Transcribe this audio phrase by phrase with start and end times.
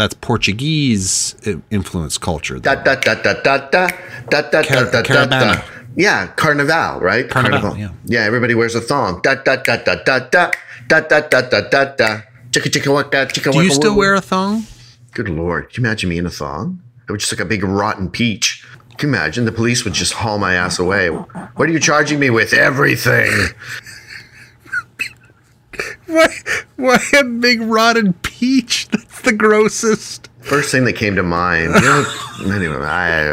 [0.00, 1.36] that's Portuguese
[1.70, 2.58] influenced culture.
[2.58, 3.88] Da da da da da da
[4.30, 5.62] da da Car- da da da.
[5.96, 7.28] Yeah, carnival, right?
[7.28, 7.90] Carnival, yeah.
[8.06, 9.20] Yeah, everybody wears a thong.
[9.22, 10.50] Da da da da da da
[10.88, 12.20] da da da da da da.
[12.50, 14.64] Chicka chicka waka chicka Do you still wear a thong?
[15.12, 16.80] Good lord, can you imagine me in a thong?
[17.08, 18.64] I would just like a big rotten peach.
[18.96, 19.44] Can you imagine?
[19.44, 21.08] The police would just haul my ass away.
[21.08, 22.52] What are you charging me with?
[22.54, 23.48] Everything.
[26.06, 26.26] Why,
[26.76, 28.88] why a big rotten peach?
[29.22, 30.28] The grossest.
[30.40, 31.74] First thing that came to mind.
[31.74, 32.04] You know,
[32.54, 33.28] anyway, I,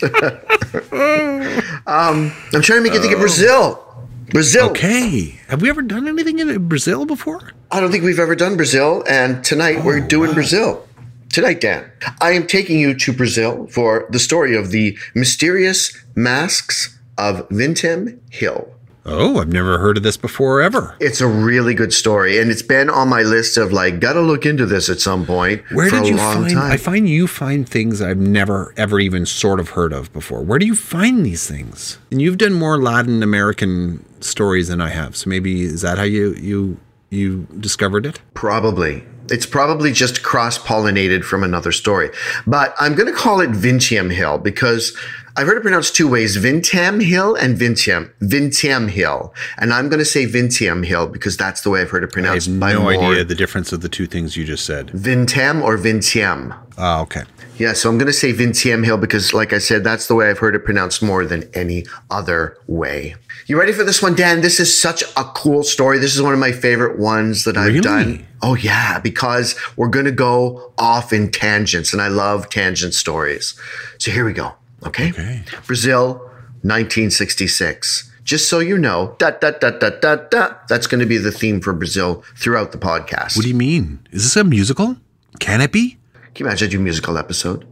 [1.86, 3.86] um, I'm trying to make you think of Brazil.
[4.30, 4.70] Brazil.
[4.70, 5.40] Okay.
[5.48, 7.52] Have we ever done anything in Brazil before?
[7.70, 10.86] I don't think we've ever done Brazil, and tonight we're doing Brazil.
[11.32, 16.98] Tonight, Dan, I am taking you to Brazil for the story of the mysterious masks
[17.18, 18.72] of Vintem Hill.
[19.12, 20.96] Oh, I've never heard of this before ever.
[21.00, 24.46] It's a really good story, and it's been on my list of like, gotta look
[24.46, 26.54] into this at some point Where for did a you long find?
[26.54, 26.72] time.
[26.72, 30.42] I find you find things I've never ever even sort of heard of before.
[30.42, 31.98] Where do you find these things?
[32.12, 35.16] And you've done more Latin American stories than I have.
[35.16, 36.78] So maybe is that how you you
[37.10, 38.20] you discovered it?
[38.34, 39.02] Probably.
[39.32, 42.10] It's probably just cross pollinated from another story.
[42.48, 44.96] But I'm going to call it Vincium Hill because
[45.40, 48.10] I've heard it pronounced two ways Vintem Hill and Vincium.
[48.20, 49.32] Vintem Hill.
[49.56, 52.12] And I'm going to say Vincium Hill because that's the way I've heard it I
[52.12, 52.92] pronounced have by no more.
[52.92, 54.88] idea the difference of the two things you just said.
[54.88, 56.52] Vintem or Vincium.
[56.52, 57.22] Oh, ah, okay.
[57.56, 60.28] Yeah, so I'm going to say Vincium Hill because, like I said, that's the way
[60.28, 63.14] I've heard it pronounced more than any other way.
[63.46, 64.42] You ready for this one, Dan?
[64.42, 65.98] This is such a cool story.
[65.98, 67.80] This is one of my favorite ones that I've Really?
[67.80, 68.26] done.
[68.42, 73.58] Oh, yeah, because we're going to go off in tangents, and I love tangent stories.
[73.96, 74.52] So here we go.
[74.86, 75.10] Okay.
[75.10, 75.42] Okay.
[75.66, 76.18] Brazil,
[76.62, 78.10] 1966.
[78.22, 80.54] Just so you know, da da da da da da.
[80.68, 83.36] That's going to be the theme for Brazil throughout the podcast.
[83.36, 84.06] What do you mean?
[84.12, 84.96] Is this a musical?
[85.40, 85.98] Can it be?
[86.34, 87.66] Can you imagine I do a musical episode?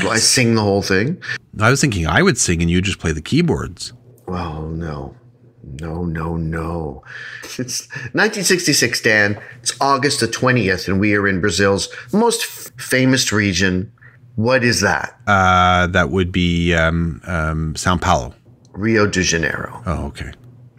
[0.00, 1.22] Do I sing the whole thing?
[1.60, 3.92] I was thinking I would sing and you just play the keyboards.
[4.26, 5.14] Well, no.
[5.80, 7.04] No, no, no.
[7.58, 9.40] It's 1966, Dan.
[9.60, 13.92] It's August the 20th, and we are in Brazil's most f- famous region.
[14.38, 15.18] What is that?
[15.26, 18.32] Uh, that would be um, um, Sao Paulo.
[18.72, 19.82] Rio de Janeiro.
[19.84, 20.30] Oh, okay.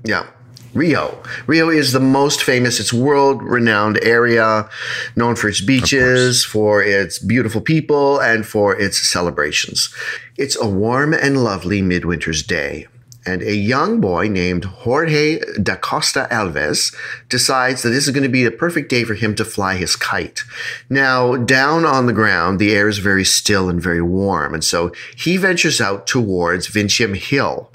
[0.06, 0.26] Yeah.
[0.74, 1.22] Rio.
[1.46, 4.70] Rio is the most famous, it's world renowned area,
[5.18, 9.94] known for its beaches, for its beautiful people, and for its celebrations.
[10.38, 12.88] It's a warm and lovely midwinter's day.
[13.30, 16.96] And a young boy named Jorge da Costa Alves
[17.30, 19.96] decides that this is going to be the perfect day for him to fly his
[19.96, 20.44] kite.
[20.90, 24.56] Now, down on the ground, the air is very still and very warm.
[24.56, 27.72] And so he ventures out towards Vincium Hill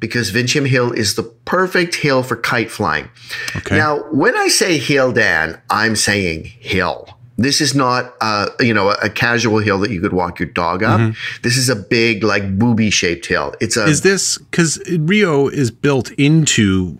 [0.00, 3.10] because Vincium Hill is the perfect hill for kite flying.
[3.56, 3.76] Okay.
[3.76, 7.08] Now, when I say hill, Dan, I'm saying hill.
[7.36, 10.48] This is not, uh, you know, a, a casual hill that you could walk your
[10.48, 11.14] dog up.
[11.42, 13.54] This is a big, like booby shaped hill.
[13.60, 16.98] It's a Is this because Rio is built into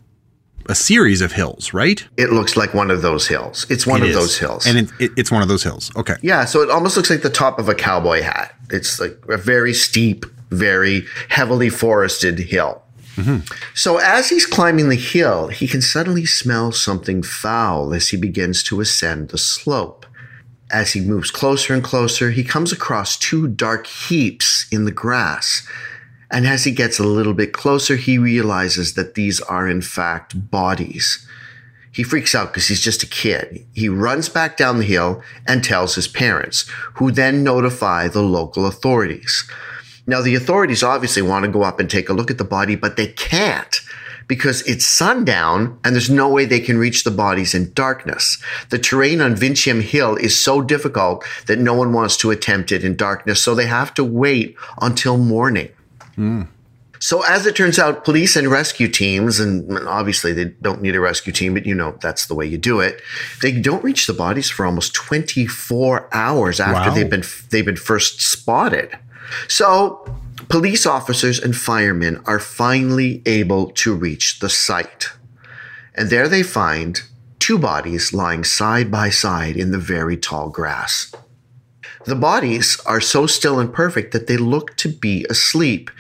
[0.69, 2.05] a series of hills, right?
[2.17, 3.67] it looks like one of those hills.
[3.69, 4.17] It's one It of is.
[4.17, 4.67] those hills.
[4.67, 5.93] and it, it, it's one of those hills.
[5.95, 6.17] Okay.
[6.23, 8.55] yeah, so it almost looks like the top of a cowboy hat.
[8.71, 12.81] It's like a very steep, very heavily forested hill.
[13.75, 18.65] So as he's climbing the hill, he can suddenly smell something foul as he begins
[18.65, 20.04] to ascend the slope.
[20.75, 25.65] As he moves closer and closer, he comes across two dark heaps in the grass.
[26.33, 30.51] And as he gets a little bit closer, he realizes that these are, in fact,
[30.51, 31.25] bodies.
[31.93, 33.65] He freaks out because he's just a kid.
[33.73, 38.67] He runs back down the hill and tells his parents, who then notify the local
[38.67, 39.49] authorities.
[40.09, 42.75] Now, the authorities obviously want to go up and take a look at the body,
[42.75, 43.81] but they can't
[44.27, 48.39] because it's sundown and there's no way they can reach the bodies in darkness.
[48.71, 52.85] The terrain on Vincium Hill is so difficult that no one wants to attempt it
[52.85, 55.69] in darkness, so they have to wait until morning.
[56.15, 56.43] Hmm.
[57.01, 61.01] So as it turns out, police and rescue teams, and obviously they don't need a
[61.01, 63.03] rescue team, but you know that's the way you do it.
[63.43, 66.95] They don't reach the bodies for almost 24 hours after Wow.
[66.95, 68.97] they've been they've been first spotted.
[69.49, 70.03] So
[70.49, 75.09] police officers and firemen are finally able to reach the site.
[75.95, 77.01] And there they find
[77.39, 81.13] two bodies lying side by side in the very tall grass.
[82.05, 85.91] The bodies are so still and perfect that they look to be asleep.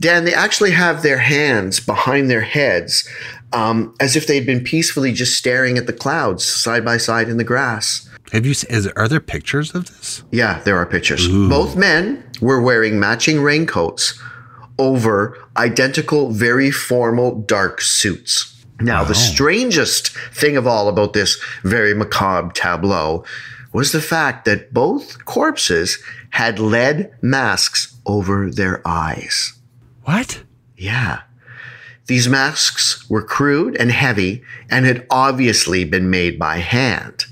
[0.00, 3.08] Dan, they actually have their hands behind their heads
[3.52, 7.36] um, as if they'd been peacefully just staring at the clouds side by side in
[7.36, 8.08] the grass.
[8.32, 8.52] Have you?
[8.52, 10.22] Is, are there pictures of this?
[10.30, 11.28] Yeah, there are pictures.
[11.28, 14.20] Both men were wearing matching raincoats
[14.78, 18.56] over identical, very formal dark suits.
[18.80, 23.24] Now, the strangest thing of all about this very macabre tableau
[23.72, 25.98] was the fact that both corpses
[26.30, 29.52] had lead masks over their eyes.
[30.04, 30.42] What?
[30.76, 31.20] Yeah.
[32.06, 37.26] These masks were crude and heavy and had obviously been made by hand.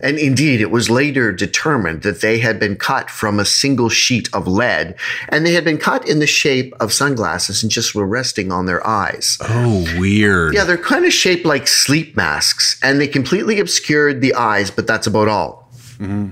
[0.00, 4.28] And indeed, it was later determined that they had been cut from a single sheet
[4.32, 4.94] of lead
[5.28, 8.66] and they had been cut in the shape of sunglasses and just were resting on
[8.66, 9.38] their eyes.
[9.40, 10.54] Oh, weird.
[10.54, 14.86] Yeah, they're kind of shaped like sleep masks and they completely obscured the eyes, but
[14.86, 15.70] that's about all.
[15.98, 16.30] Mm-hmm.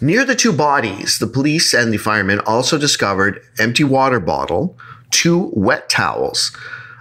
[0.00, 4.76] Near the two bodies, the police and the firemen also discovered empty water bottle,
[5.10, 6.54] two wet towels,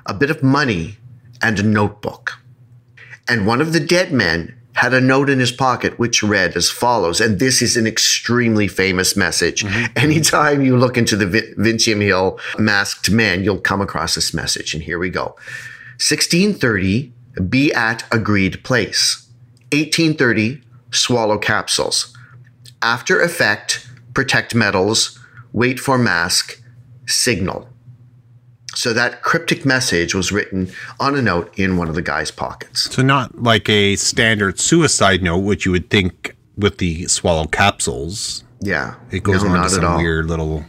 [0.06, 0.98] a bit of money,
[1.42, 2.40] and a notebook.
[3.28, 6.70] And one of the dead men had a note in his pocket which read as
[6.70, 7.22] follows.
[7.22, 9.64] And this is an extremely famous message.
[9.64, 9.94] Mm-hmm.
[9.96, 14.74] Anytime you look into the Vin- Vincium Hill masked man, you'll come across this message.
[14.74, 15.36] And here we go
[15.98, 17.14] 1630,
[17.50, 19.28] be at agreed place.
[19.72, 20.62] 1830,
[20.92, 22.16] swallow capsules.
[22.82, 25.18] After effect, protect metals,
[25.54, 26.62] wait for mask,
[27.08, 27.70] signal.
[28.76, 32.94] So that cryptic message was written on a note in one of the guy's pockets.
[32.94, 38.44] So not like a standard suicide note, which you would think with the swallow capsules.
[38.62, 38.96] Yeah.
[39.12, 40.66] It goes No, on to some weird little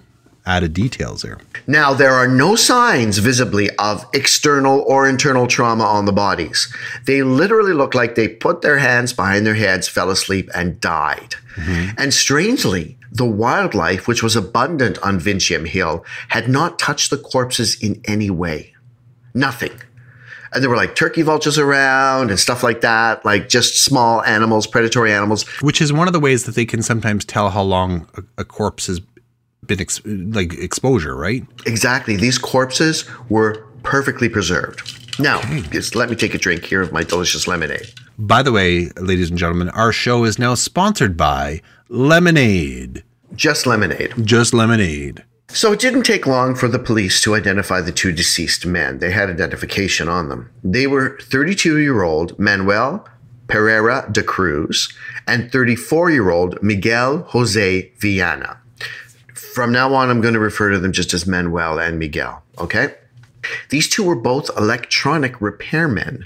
[0.46, 1.38] added details there.
[1.66, 6.72] Now, there are no signs visibly of external or internal trauma on the bodies.
[7.04, 11.34] They literally look like they put their hands behind their heads, fell asleep, and died.
[11.56, 11.94] Mm-hmm.
[11.98, 17.80] And strangely, the wildlife, which was abundant on Vincium Hill, had not touched the corpses
[17.82, 18.74] in any way.
[19.34, 19.72] Nothing.
[20.52, 24.66] And there were like turkey vultures around and stuff like that, like just small animals,
[24.66, 25.42] predatory animals.
[25.60, 28.44] Which is one of the ways that they can sometimes tell how long a, a
[28.44, 29.00] corpse has
[29.64, 31.44] been ex- like exposure, right?
[31.66, 32.16] Exactly.
[32.16, 34.92] These corpses were perfectly preserved.
[35.18, 37.90] Now, just let me take a drink here of my delicious lemonade.
[38.18, 43.02] By the way, ladies and gentlemen, our show is now sponsored by Lemonade.
[43.34, 44.12] Just lemonade.
[44.24, 45.24] Just lemonade.
[45.48, 48.98] So it didn't take long for the police to identify the two deceased men.
[48.98, 50.50] They had identification on them.
[50.64, 53.06] They were 32 year old Manuel
[53.48, 54.92] Pereira de Cruz
[55.26, 58.60] and 34 year old Miguel Jose Viana.
[59.56, 62.92] From now on, I'm going to refer to them just as Manuel and Miguel, okay?
[63.70, 66.24] These two were both electronic repairmen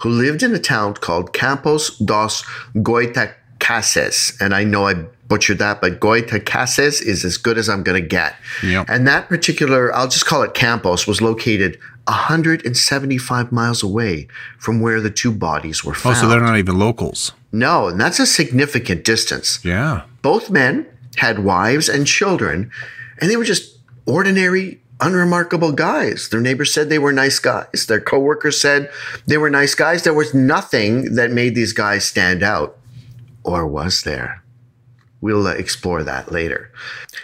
[0.00, 2.44] who lived in a town called Campos dos
[2.76, 4.40] Goytacazes.
[4.40, 4.94] And I know I
[5.26, 8.36] butchered that, but Goytacazes is as good as I'm going to get.
[8.62, 8.86] Yep.
[8.88, 15.00] And that particular, I'll just call it Campos, was located 175 miles away from where
[15.00, 16.16] the two bodies were found.
[16.16, 17.32] Oh, so they're not even locals.
[17.50, 19.58] no, and that's a significant distance.
[19.64, 20.02] Yeah.
[20.22, 20.86] Both men
[21.18, 22.70] had wives and children,
[23.20, 26.28] and they were just ordinary, unremarkable guys.
[26.28, 27.86] Their neighbors said they were nice guys.
[27.86, 28.90] Their coworkers said
[29.26, 30.02] they were nice guys.
[30.02, 32.76] There was nothing that made these guys stand out.
[33.44, 34.42] Or was there?
[35.20, 36.70] We'll uh, explore that later.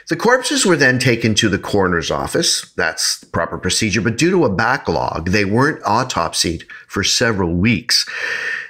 [0.09, 2.73] The corpses were then taken to the coroner's office.
[2.77, 4.01] That's the proper procedure.
[4.01, 8.05] But due to a backlog, they weren't autopsied for several weeks.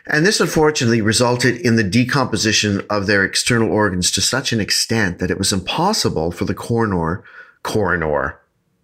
[0.06, 5.18] And this unfortunately resulted in the decomposition of their external organs to such an extent
[5.18, 7.24] that it was impossible for the coroner,
[7.62, 8.38] coroner,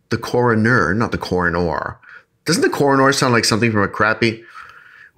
[0.08, 1.98] the coroner, not the coroner.
[2.46, 4.44] Doesn't the coroner sound like something from a crappy?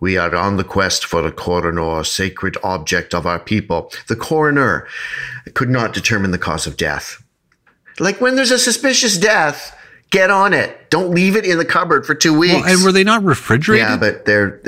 [0.01, 3.93] We are on the quest for the coroner, sacred object of our people.
[4.09, 4.89] The coroner
[5.55, 7.23] could not determine the cause of death.
[8.01, 9.79] Like when there's a suspicious death,
[10.13, 10.91] get on it.
[10.91, 12.55] Don't leave it in the cupboard for two weeks.
[12.55, 13.89] Well, and were they not refrigerated?
[13.89, 14.61] Yeah, but they're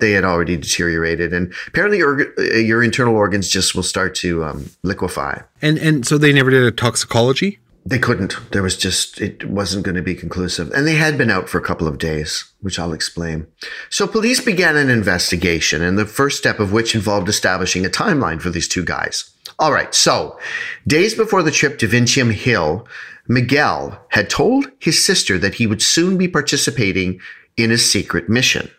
[0.00, 4.70] they had already deteriorated, and apparently your, your internal organs just will start to um,
[4.82, 5.42] liquefy.
[5.62, 7.60] and and so they never did a toxicology.
[7.86, 8.36] They couldn't.
[8.50, 11.58] There was just it wasn't going to be conclusive, and they had been out for
[11.58, 13.46] a couple of days, which I'll explain.
[13.88, 18.40] So police began an investigation, and the first step of which involved establishing a timeline
[18.40, 19.30] for these two guys.
[19.58, 20.38] All right, so
[20.86, 22.86] days before the trip to Vincium Hill,
[23.28, 27.20] Miguel had told his sister that he would soon be participating
[27.56, 28.70] in a secret mission.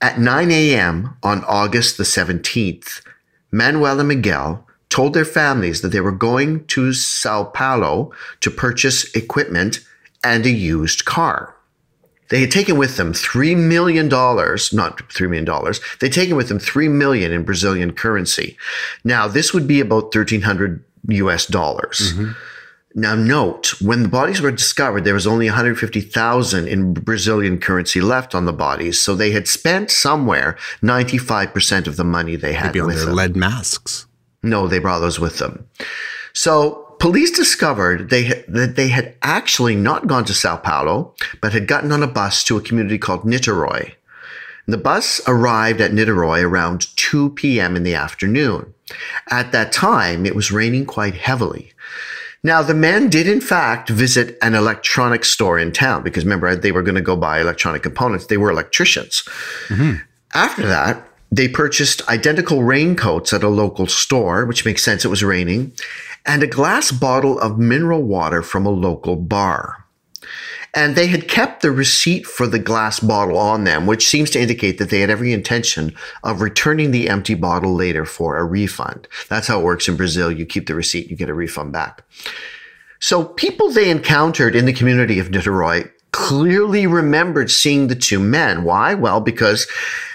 [0.00, 1.16] At 9 a.m.
[1.22, 3.00] on August the 17th,
[3.50, 9.10] Manuel and Miguel told their families that they were going to Sao Paulo to purchase
[9.14, 9.80] equipment
[10.22, 11.54] and a used car.
[12.28, 16.88] They had taken with them $3 million, not $3 million, they'd taken with them 3
[16.88, 18.56] million in Brazilian currency.
[19.04, 22.12] Now, this would be about 1,300 US dollars.
[22.12, 22.32] Mm-hmm.
[22.98, 28.34] Now, note when the bodies were discovered, there was only 150,000 in Brazilian currency left
[28.34, 28.98] on the bodies.
[28.98, 33.04] So they had spent somewhere 95% of the money they had Be on with their
[33.04, 33.14] them.
[33.14, 34.06] lead masks.
[34.42, 35.68] No, they brought those with them.
[36.32, 41.68] So police discovered they that they had actually not gone to Sao Paulo, but had
[41.68, 43.92] gotten on a bus to a community called Niterói.
[44.66, 47.76] The bus arrived at Niterói around 2 p.m.
[47.76, 48.72] in the afternoon.
[49.30, 51.72] At that time, it was raining quite heavily.
[52.42, 56.72] Now, the men did in fact visit an electronic store in town because remember, they
[56.72, 58.26] were going to go buy electronic components.
[58.26, 59.22] They were electricians.
[59.68, 59.96] Mm-hmm.
[60.34, 65.24] After that, they purchased identical raincoats at a local store, which makes sense, it was
[65.24, 65.72] raining,
[66.24, 69.85] and a glass bottle of mineral water from a local bar.
[70.74, 74.40] And they had kept the receipt for the glass bottle on them, which seems to
[74.40, 79.08] indicate that they had every intention of returning the empty bottle later for a refund.
[79.28, 80.30] That's how it works in Brazil.
[80.30, 82.02] You keep the receipt, you get a refund back.
[83.00, 88.64] So people they encountered in the community of Niterói clearly remembered seeing the two men.
[88.64, 88.94] Why?
[88.94, 89.66] Well, because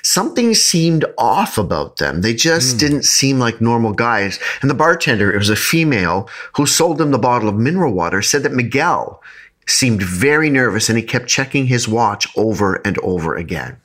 [0.01, 2.21] something seemed off about them.
[2.21, 2.77] They just hmm.
[2.79, 4.39] didn't seem like normal guys.
[4.61, 8.23] And the bartender, it was a female who sold them the bottle of mineral water,
[8.23, 9.21] said that Miguel
[9.67, 13.77] seemed very nervous and he kept checking his watch over and over again.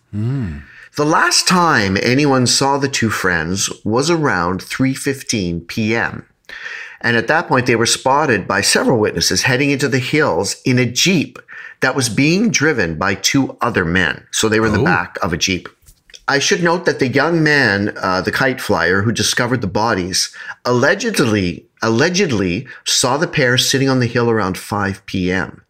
[0.96, 6.26] The last time anyone saw the two friends was around 3:15 p.m.
[7.02, 10.78] And at that point, they were spotted by several witnesses heading into the hills in
[10.78, 11.38] a Jeep
[11.80, 14.26] that was being driven by two other men.
[14.30, 15.68] So they were in the back of a Jeep.
[16.28, 20.34] I should note that the young man, uh, the kite flyer who discovered the bodies,
[20.64, 25.62] allegedly, allegedly saw the pair sitting on the hill around 5 p.m.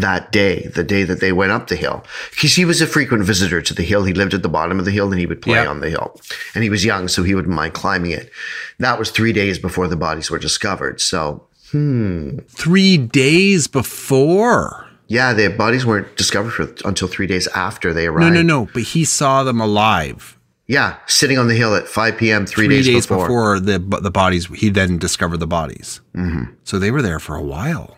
[0.00, 2.04] that day, the day that they went up the hill.
[2.30, 4.04] Because he was a frequent visitor to the hill.
[4.04, 5.68] He lived at the bottom of the hill and he would play Yeah.
[5.68, 6.20] on the hill.
[6.54, 8.30] And he was young, so he wouldn't mind climbing it.
[8.78, 11.00] That was three days before the bodies were discovered.
[11.00, 14.86] So Three days before.
[15.06, 18.34] Yeah, their bodies weren't discovered for, until three days after they arrived.
[18.34, 18.68] No, no, no.
[18.72, 22.44] But he saw them alive Yeah, sitting on the hill at 5 p.m.
[22.46, 23.26] three, three days, days, before.
[23.26, 23.60] before.
[23.60, 24.46] the the bodies.
[24.54, 26.00] He then discovered the bodies.
[26.14, 26.52] Mm-hmm.
[26.64, 27.96] So they were there for a while.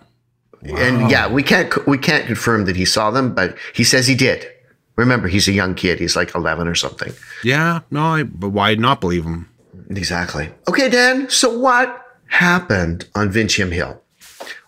[0.63, 4.15] And yeah, we can't we can't confirm that he saw them, but he says he
[4.15, 4.47] did.
[4.97, 5.99] Remember, he's a young kid.
[5.99, 7.13] He's like 11 or something.
[7.43, 9.49] Yeah, no, I, but why not believe him?
[9.89, 10.51] Exactly.
[10.69, 11.31] Okay, Dan.
[11.31, 14.01] So what happened on Vincium Hill?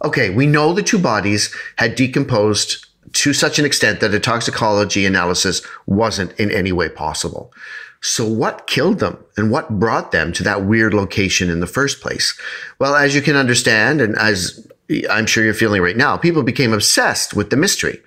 [0.04, 5.04] Okay, we know the two bodies had decomposed to such an extent that a toxicology
[5.04, 7.52] analysis wasn't in any way possible.
[8.00, 12.00] So what killed them and what brought them to that weird location in the first
[12.00, 12.36] place?
[12.78, 14.66] Well, as you can understand, and as
[15.10, 18.02] I'm sure you're feeling right now, people became obsessed with the mystery.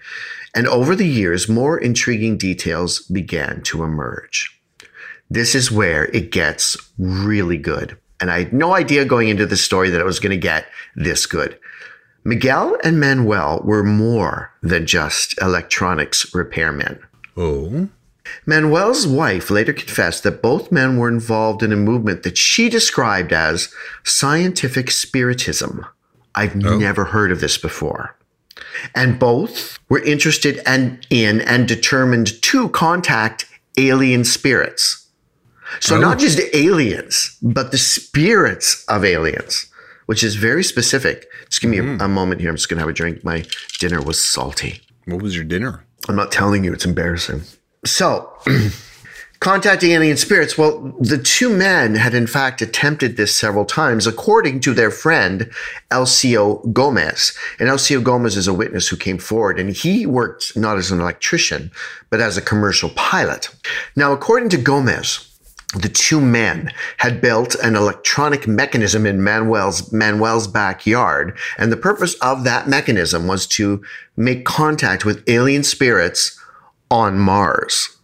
[0.55, 4.59] And over the years, more intriguing details began to emerge.
[5.29, 7.97] This is where it gets really good.
[8.19, 10.67] And I had no idea going into this story that it was going to get
[10.95, 11.59] this good.
[12.23, 16.99] Miguel and Manuel were more than just electronics repairmen.
[17.35, 17.89] Oh,
[18.45, 23.31] Manuel's wife later confessed that both men were involved in a movement that she described
[23.31, 23.71] as
[24.03, 25.85] scientific spiritism.
[26.35, 26.77] I've oh.
[26.77, 28.15] never heard of this before.
[28.93, 33.45] And both were interested and in and determined to contact
[33.77, 35.07] alien spirits.
[35.79, 35.99] So oh.
[35.99, 39.65] not just aliens, but the spirits of aliens,
[40.05, 41.27] which is very specific.
[41.49, 42.01] Just give me a, mm.
[42.01, 42.49] a moment here.
[42.49, 43.23] I'm just going to have a drink.
[43.23, 43.45] My
[43.79, 44.81] dinner was salty.
[45.05, 45.85] what was your dinner?
[46.07, 47.41] I'm not telling you, it's embarrassing.
[47.85, 48.31] So,
[49.39, 50.57] contacting alien spirits.
[50.57, 55.49] Well, the two men had in fact attempted this several times, according to their friend
[55.91, 57.33] Elcio Gomes.
[57.59, 60.99] And Elcio Gomes is a witness who came forward, and he worked not as an
[60.99, 61.71] electrician,
[62.09, 63.49] but as a commercial pilot.
[63.95, 65.31] Now, according to Gomes,
[65.73, 72.13] the two men had built an electronic mechanism in Manuel's Manuel's backyard, and the purpose
[72.15, 73.83] of that mechanism was to
[74.15, 76.39] make contact with alien spirits
[76.89, 77.94] on Mars.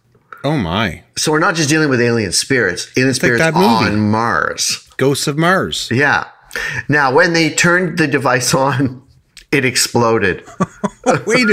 [0.44, 3.66] Oh my, So we're not just dealing with alien spirits, alien spirits that movie.
[3.66, 4.88] on Mars.
[4.96, 5.88] Ghosts of Mars.
[5.92, 6.26] Yeah.
[6.88, 9.02] Now, when they turned the device on,
[9.52, 10.44] it exploded.
[11.26, 11.48] Wait.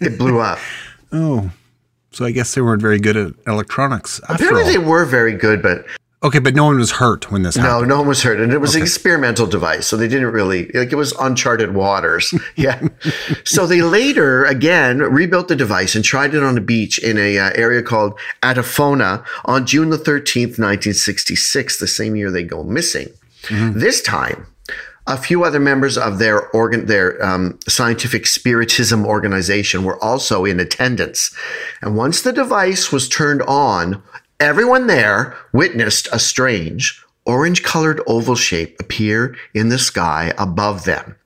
[0.00, 0.58] It blew up.
[1.12, 1.50] oh,
[2.12, 5.84] so I guess they weren't very good at electronics Apparently, they were very good, but
[6.20, 7.88] Okay, but no one was hurt when this No, happened.
[7.90, 8.40] no one was hurt.
[8.40, 9.86] And it was an experimental device.
[9.86, 12.34] So they didn't really, like, it was uncharted waters.
[12.56, 12.88] Yeah.
[13.44, 17.38] so they later, again, rebuilt the device and tried it on a beach in a
[17.38, 23.08] uh, area called Atafona on June the 13th, 1966, the same year they go missing.
[23.48, 24.46] This time,
[25.06, 30.58] a few other members of their organ, their um, scientific spiritism organization were also in
[30.58, 31.34] attendance.
[31.80, 34.02] And once the device was turned on,
[34.40, 41.16] everyone there witnessed a strange, orange colored oval shape appear in the sky above them.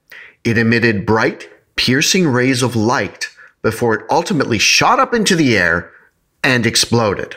[0.45, 3.29] It emitted bright, piercing rays of light
[3.63, 5.91] before it ultimately shot up into the air
[6.43, 7.37] and exploded.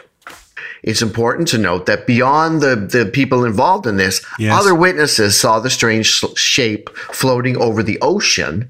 [0.81, 4.59] It's important to note that beyond the, the people involved in this, Yes.
[4.59, 8.69] other witnesses saw the strange shape floating over the ocean,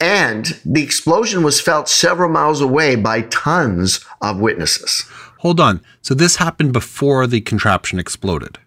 [0.00, 5.04] and the explosion was felt several miles away by tons of witnesses.
[5.38, 5.80] Hold on.
[6.02, 8.58] So this happened before the contraption exploded.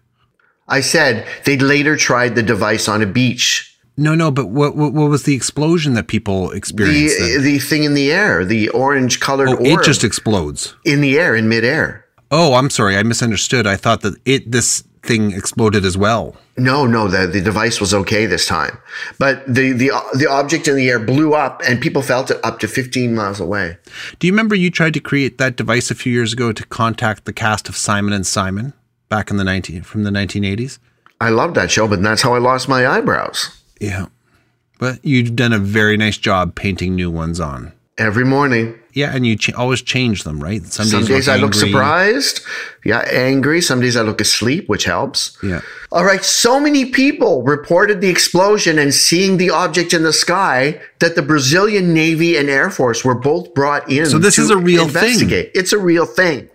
[0.68, 3.68] I said they later tried the device on a beach.
[3.96, 7.18] No, no, but what what, what was the explosion that people experienced?
[7.18, 7.44] The, then?
[7.44, 10.74] the thing in the air, the orange colored oh, it just explodes.
[10.84, 12.06] in the air, in midair.
[12.30, 13.66] Oh, I'm sorry, I misunderstood.
[13.66, 16.36] I thought that it this thing exploded as well.
[16.56, 18.78] No, no, the, the device was okay this time.
[19.18, 22.60] But the, the, the object in the air blew up and people felt it up
[22.60, 23.78] to 15 miles away.
[24.18, 27.24] Do you remember you tried to create that device a few years ago to contact
[27.24, 28.74] the cast of Simon and Simon
[29.08, 30.78] back in the 19 from the 1980s?
[31.20, 33.62] I loved that show, but that's how I lost my eyebrows.
[33.80, 34.06] Yeah.
[34.78, 37.72] But you've done a very nice job painting new ones on.
[37.98, 38.78] Every morning.
[38.94, 40.62] Yeah, and you ch- always change them, right?
[40.64, 42.40] Some Some days I look surprised.
[42.84, 43.60] Yeah, angry.
[43.62, 45.38] Some days I look asleep, which helps.
[45.42, 45.60] Yeah.
[45.90, 46.24] All right.
[46.24, 51.22] So many people reported the explosion and seeing the object in the sky that the
[51.22, 54.06] Brazilian Navy and Air Force were both brought in.
[54.06, 55.04] So this is a real thing.
[55.04, 55.50] investigate.
[55.54, 56.48] It's a real thing.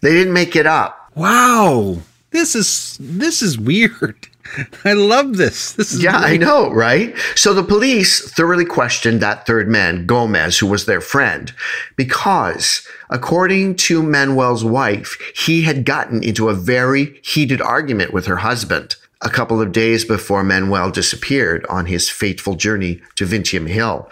[0.00, 1.10] They didn't make it up.
[1.14, 1.98] Wow.
[2.30, 4.28] This is this is weird.
[4.84, 5.72] I love this.
[5.72, 7.16] This is Yeah, I know, right?
[7.34, 11.52] So the police thoroughly questioned that third man, Gomes, who was their friend,
[11.96, 18.36] because according to Manuel's wife, he had gotten into a very heated argument with her
[18.36, 24.08] husband a couple of days before Manuel disappeared on his fateful journey to Vintium Hill.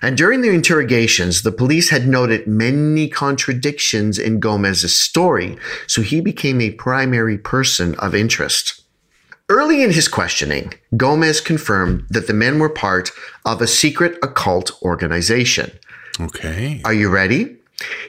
[0.00, 6.20] And during the interrogations, the police had noted many contradictions in Gomes's story, so he
[6.20, 8.77] became a primary person of interest.
[9.50, 13.10] Early in his questioning, Gomes confirmed that the men were part
[13.46, 15.70] of a secret occult organization.
[16.20, 16.82] Okay.
[16.84, 17.56] Are you ready?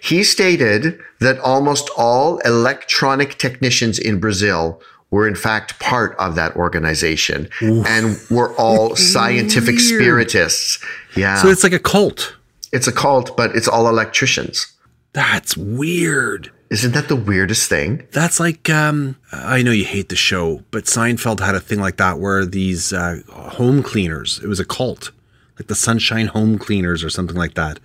[0.02, 6.56] He stated that almost all electronic technicians in Brazil were in fact part of that
[6.56, 9.82] organization and were all scientific Weird.
[10.02, 10.84] spiritists.
[11.16, 11.36] Yeah.
[11.42, 12.36] So it's like a cult.
[12.74, 14.74] it's a cult, but it's all electricians.
[15.14, 16.52] That's weird.
[16.70, 18.08] Isn't that the weirdest thing?
[18.12, 21.98] That's like um I know you hate the show, but Seinfeld had a thing like
[21.98, 25.12] that where these uh, home cleaners, it was a cult,
[25.58, 27.80] like the Sunshine Home Cleaners or something like that.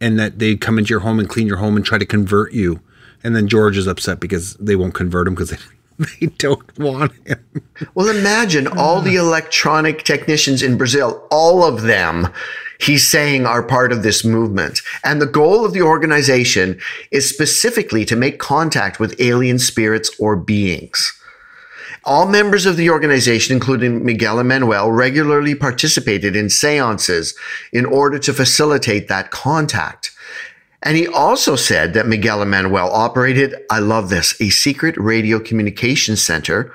[0.00, 2.52] And that they'd come into your home and clean your home and try to convert
[2.52, 2.80] you.
[3.22, 5.58] And then George is upset because they won't convert him because they,
[6.20, 7.44] they don't want him.
[7.94, 12.28] Well, imagine all the electronic technicians in Brazil, all of them,
[12.80, 14.80] he's saying are part of this movement.
[15.02, 16.78] And the goal of the organization
[17.10, 21.12] is specifically to make contact with alien spirits or beings.
[22.06, 27.34] All members of the organization, including Miguel and Manuel, regularly participated in seances
[27.72, 30.10] in order to facilitate that contact.
[30.82, 35.40] And he also said that Miguel and Manuel operated, I love this, a secret radio
[35.40, 36.74] communication center,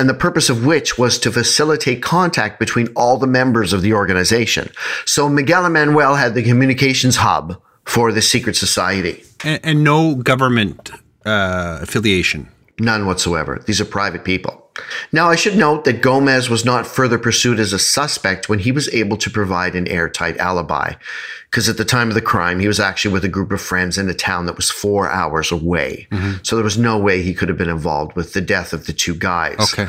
[0.00, 3.92] and the purpose of which was to facilitate contact between all the members of the
[3.92, 4.70] organization.
[5.04, 9.22] So Miguel and Manuel had the communications hub for the secret society.
[9.44, 10.90] And, and no government
[11.26, 12.48] uh, affiliation.
[12.78, 13.62] None whatsoever.
[13.66, 14.69] These are private people.
[15.12, 18.72] Now, I should note that Gomes was not further pursued as a suspect when he
[18.72, 20.94] was able to provide an airtight alibi.
[21.50, 23.98] Because at the time of the crime, he was actually with a group of friends
[23.98, 26.06] in a town that was four hours away.
[26.42, 28.92] So there was no way he could have been involved with the death of the
[28.92, 29.58] two guys.
[29.58, 29.88] Okay.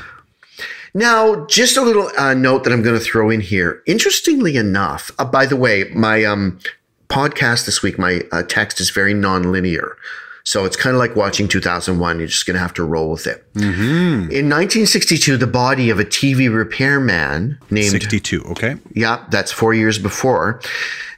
[0.94, 3.82] Now, just a little uh, note that I'm going to throw in here.
[3.86, 6.60] Interestingly enough, uh, by the way, my um,
[7.08, 9.96] podcast this week, my uh, text is very non-linear.
[10.44, 12.20] So it's kind of like watching 2001.
[12.20, 13.46] You're just going to have to roll with it.
[13.54, 14.32] Mm-hmm.
[14.32, 18.44] In 1962, the body of a TV repairman named 62.
[18.52, 18.76] Okay.
[18.94, 20.62] yeah, that's four years before,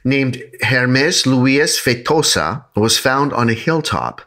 [0.04, 4.20] named Hermes Luis Feitosa was found on a hilltop,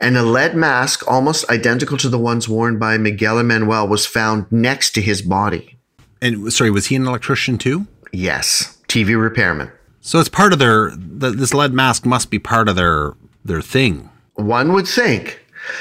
[0.00, 4.50] and a lead mask almost identical to the ones worn by Miguel Manuel was found
[4.52, 5.76] next to his body.
[6.22, 7.86] And sorry, was he an electrician too?
[8.12, 9.70] Yes, TV repairman.
[10.00, 10.92] So it's part of their.
[10.96, 14.08] The, this lead mask must be part of their their thing.
[14.36, 15.40] One would think.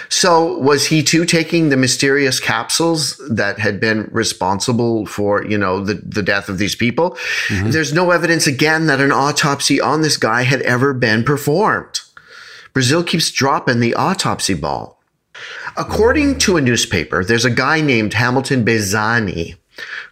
[0.09, 5.83] So was he too taking the mysterious capsules that had been responsible for, you know,
[5.83, 7.11] the, the death of these people?
[7.47, 7.71] Mm-hmm.
[7.71, 12.01] There's no evidence again that an autopsy on this guy had ever been performed.
[12.73, 15.01] Brazil keeps dropping the autopsy ball.
[15.77, 19.55] According to a newspaper, there's a guy named Hamilton Bezani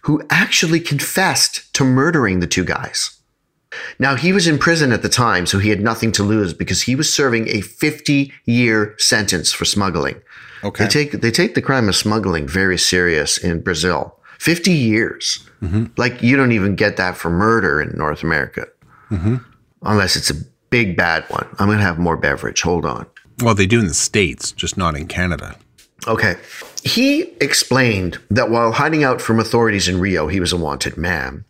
[0.02, 3.18] who actually confessed to murdering the two guys.
[3.98, 6.82] Now, he was in prison at the time, so he had nothing to lose because
[6.82, 10.20] he was serving a 50 year sentence for smuggling.
[10.62, 10.84] Okay.
[10.84, 14.18] They take, they take the crime of smuggling very serious in Brazil.
[14.38, 15.48] 50 years.
[15.62, 15.86] Mm-hmm.
[15.96, 18.66] Like, you don't even get that for murder in North America.
[19.10, 19.36] Mm-hmm.
[19.82, 20.34] Unless it's a
[20.70, 21.46] big bad one.
[21.58, 22.62] I'm going to have more beverage.
[22.62, 23.06] Hold on.
[23.42, 25.56] Well, they do in the States, just not in Canada.
[26.06, 26.36] Okay.
[26.82, 31.44] He explained that while hiding out from authorities in Rio, he was a wanted man.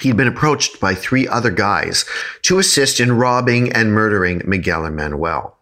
[0.00, 2.04] He'd been approached by three other guys
[2.42, 5.56] to assist in robbing and murdering Miguel and Manuel.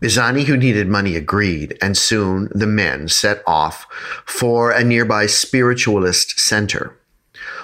[0.00, 3.86] Bezani, who needed money, agreed, and soon the men set off
[4.24, 6.96] for a nearby spiritualist center.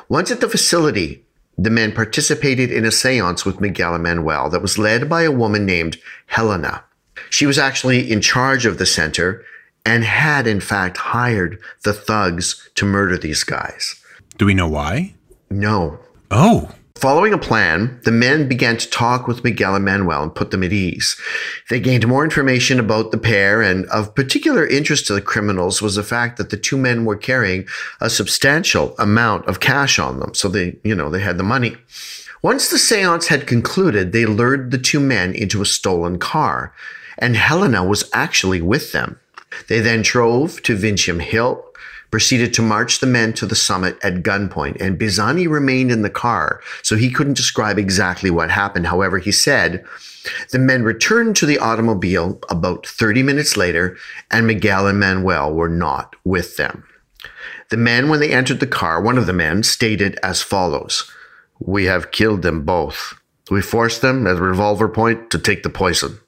[0.09, 1.24] Once at the facility,
[1.59, 5.32] the men participated in a seance with Miguel and Manuel that was led by a
[5.32, 6.85] woman named Helena.
[7.30, 9.42] She was actually in charge of the center
[9.85, 13.96] and had, in fact, hired the thugs to murder these guys.
[14.37, 15.14] Do we know why?
[15.57, 15.99] No.
[16.31, 20.51] Oh, Following a plan, the men began to talk with Miguel and Manuel and put
[20.51, 21.14] them at ease.
[21.69, 25.97] They gained more information about the pair, and of particular interest to the criminals was
[25.97, 27.66] the fact that the two men were carrying
[28.01, 30.33] a substantial amount of cash on them.
[30.33, 31.77] So they, you know, they had the money.
[32.40, 36.73] Once the seance had concluded, they lured the two men into a stolen car,
[37.19, 39.21] and Helena was actually with them.
[39.69, 41.62] They then drove to Vincium Hill,
[42.11, 46.11] proceeded to march the men to the summit at gunpoint, and Bezani remained in the
[46.11, 48.87] car, so he couldn't describe exactly what happened.
[48.87, 49.85] However, he said
[50.51, 53.97] the men returned to the automobile about 30 minutes later,
[54.31, 56.85] and Miguel and Manuel were not with them.
[57.71, 61.11] The men, when they entered the car, one of the men stated as follows
[61.59, 63.14] We have killed them both.
[63.51, 66.19] We forced them at revolver point to take the poison.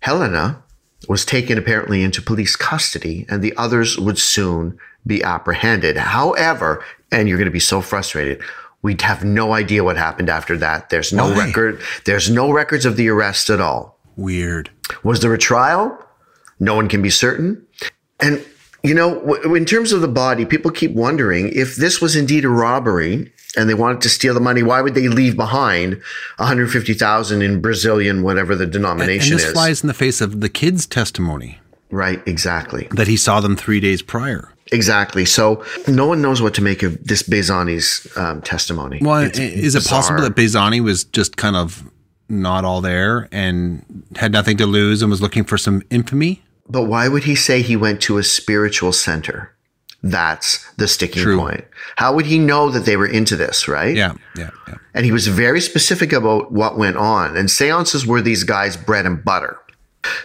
[0.00, 0.63] Helena
[1.08, 5.96] was taken apparently into police custody, and the others would soon be apprehended.
[5.96, 8.40] However, and you're going to be so frustrated,
[8.82, 10.90] we'd have no idea what happened after that.
[10.90, 11.46] There's no Why?
[11.46, 11.80] record.
[12.04, 13.98] There's no records of the arrest at all.
[14.16, 14.70] weird.
[15.02, 15.98] Was there a trial?
[16.60, 17.66] No one can be certain.
[18.20, 18.44] And,
[18.84, 22.44] you know, w- in terms of the body, people keep wondering if this was indeed
[22.44, 26.00] a robbery and they wanted to steal the money, why would they leave behind
[26.38, 29.52] 150,000 in Brazilian, whatever the And denomination this is?
[29.52, 31.58] flies in the face of the kid's testimony
[31.90, 32.88] right, exactly.
[32.92, 34.50] that he saw them three days prior.
[34.72, 35.24] Exactly.
[35.24, 38.98] So no one knows what to make of this Bezani's um, testimony.
[39.00, 41.84] Well, It's is it possible that Bezani was just kind of
[42.28, 43.84] not all there and
[44.16, 46.42] had nothing to lose and was looking for some infamy?
[46.68, 49.53] But why would he say he went to a spiritual center?
[50.04, 51.38] That's the sticking True.
[51.38, 51.64] point.
[51.96, 53.96] How would he know that they were into this, right?
[53.96, 54.74] Yeah, yeah, yeah.
[54.92, 57.38] And he was very specific about what went on.
[57.38, 59.58] And seances were these guys' bread and butter.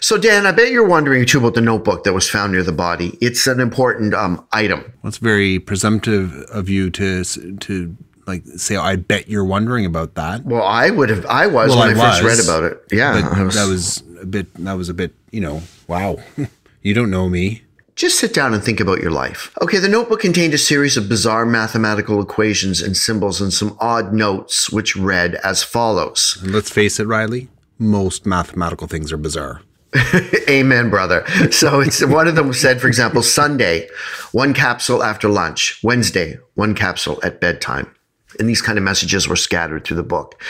[0.02, 2.74] So, Dan, I bet you're wondering too about the notebook that was found near the
[2.74, 3.18] body.
[3.22, 4.82] It's an important um, item.
[5.02, 7.96] Well, it's very presumptive of you to to
[8.28, 8.76] like say.
[8.76, 10.44] I bet you're wondering about that.
[10.44, 12.84] Well, I would have, I was Well, when I, I first was, read about it.
[12.92, 13.22] Yeah.
[13.34, 14.54] But was- that was a bit.
[14.56, 15.14] That was a bit.
[15.32, 15.62] You know.
[15.88, 16.18] Wow.
[16.82, 17.64] you don't know me.
[18.00, 19.52] Just sit down and think about your life.
[19.62, 24.14] Okay, the notebook contained a series of bizarre mathematical equations and symbols and some odd
[24.14, 27.50] notes, which read as follows And let's face it, Riley.
[27.78, 29.64] Most mathematical things are bizarre.
[30.50, 31.26] Amen, brother.
[31.52, 33.90] So it's one of them said, for example, Sunday,
[34.32, 37.94] one capsule after lunch, Wednesday, one capsule at bedtime.
[38.38, 40.42] And these kind of messages were scattered through the book.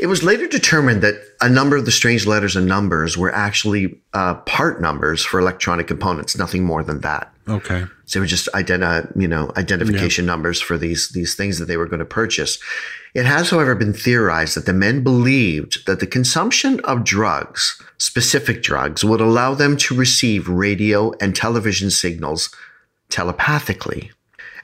[0.00, 4.00] It was later determined that a number of the strange letters and numbers were actually
[4.12, 7.32] uh, part numbers for electronic components, nothing more than that.
[7.48, 7.84] Okay.
[8.04, 11.76] So they were just identi- you know, identification numbers for these these things that they
[11.76, 12.58] were going to purchase.
[13.14, 18.62] It has, however, been theorized that the men believed that the consumption of drugs, specific
[18.62, 22.54] drugs, would allow them to receive radio and television signals
[23.08, 24.10] telepathically.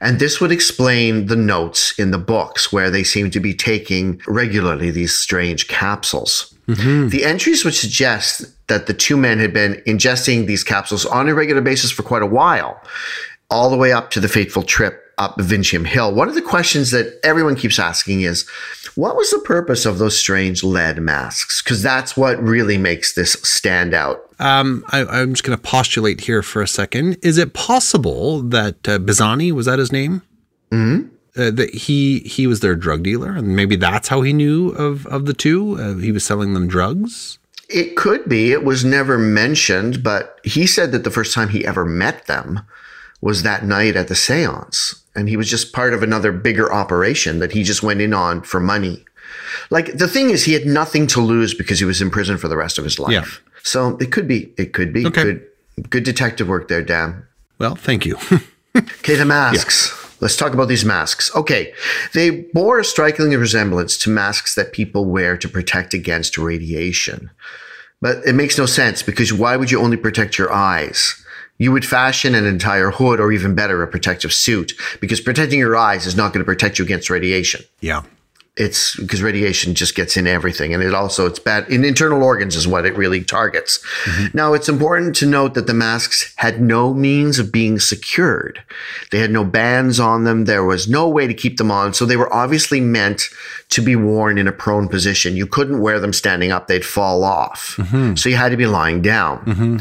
[0.01, 4.21] And this would explain the notes in the books where they seem to be taking
[4.27, 6.55] regularly these strange capsules.
[6.69, 7.09] Mm-hmm.
[7.09, 11.35] The entries would suggest that the two men had been ingesting these capsules on a
[11.35, 12.81] regular basis for quite a while,
[13.51, 16.14] all the way up to the fateful trip up Vincium Hill.
[16.14, 18.48] One of the questions that everyone keeps asking is
[18.94, 21.62] what was the purpose of those strange lead masks?
[21.62, 24.31] Because that's what really makes this stand out.
[24.38, 27.16] Um, I, I'm just going to postulate here for a second.
[27.22, 30.22] Is it possible that uh, Bezani was that his name?
[30.70, 31.09] Mm-hmm.
[31.37, 35.05] Uh, that he he was their drug dealer, and maybe that's how he knew of
[35.07, 35.77] of the two.
[35.81, 37.38] Uh, he was selling them drugs.
[37.68, 38.53] It could be.
[38.53, 42.61] It was never mentioned, but he said that the first time he ever met them
[43.25, 45.03] was that night at the seance.
[45.17, 48.43] And he was just part of another bigger operation that he just went in on
[48.43, 49.03] for money.
[49.71, 52.49] Like the thing is, he had nothing to lose because he was in prison for
[52.49, 53.13] the rest of his life.
[53.13, 53.25] Yeah.
[53.63, 54.53] So it could be.
[54.59, 55.07] It could be.
[55.07, 55.23] Okay.
[55.23, 55.47] Good,
[55.89, 57.27] good detective work there, Dan.
[57.59, 58.19] Well, thank you.
[58.77, 60.21] Okay, the masks.
[60.21, 61.33] Let's talk about these masks.
[61.37, 61.73] Okay,
[62.13, 67.31] they bore a striking resemblance to masks that people wear to protect against radiation.
[68.01, 71.24] But it makes no sense because why would you only protect your eyes?
[71.59, 75.77] You would fashion an entire hood or even better, a protective suit because protecting your
[75.77, 77.62] eyes is not going to protect you against radiation.
[77.81, 78.03] Yeah.
[78.57, 82.55] it's because radiation just gets in everything and it also it's bad in internal organs
[82.55, 83.85] is what it really targets.
[84.05, 84.37] Mm-hmm.
[84.37, 88.62] Now it's important to note that the masks had no means of being secured.
[89.11, 90.45] They had no bands on them.
[90.45, 93.25] There was no way to keep them on so they were obviously meant
[93.71, 95.37] to be worn in a prone position.
[95.37, 96.69] You couldn't wear them standing up.
[96.69, 97.75] They'd fall off.
[97.77, 98.14] Mm-hmm.
[98.14, 99.77] So you had to be lying down mm-hmm.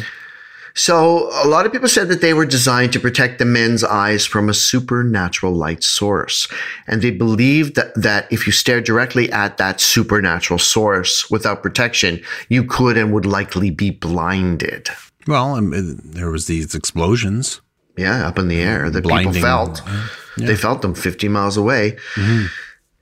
[0.75, 4.25] So a lot of people said that they were designed to protect the men's eyes
[4.25, 6.47] from a supernatural light source.
[6.87, 12.21] And they believed that, that if you stared directly at that supernatural source without protection,
[12.49, 14.89] you could and would likely be blinded.
[15.27, 15.61] Well, uh,
[16.03, 17.61] there was these explosions.
[17.95, 19.33] Yeah, up in the air that Blinding.
[19.33, 19.81] people felt.
[20.37, 21.97] They felt them 50 miles away.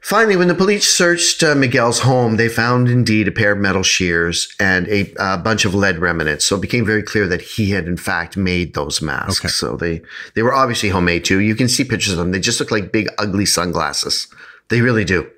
[0.02, 3.84] Finally, when the police searched uh, Miguel's home, they found indeed a pair of metal
[3.84, 6.44] shears and a uh, bunch of lead remnants.
[6.44, 9.40] So it became very clear that he had, in fact, made those masks.
[9.40, 9.48] Okay.
[9.48, 10.02] So they
[10.34, 11.40] they were obviously homemade too.
[11.40, 12.32] You can see pictures of them.
[12.32, 14.28] They just look like big, ugly sunglasses.
[14.70, 15.30] They really do.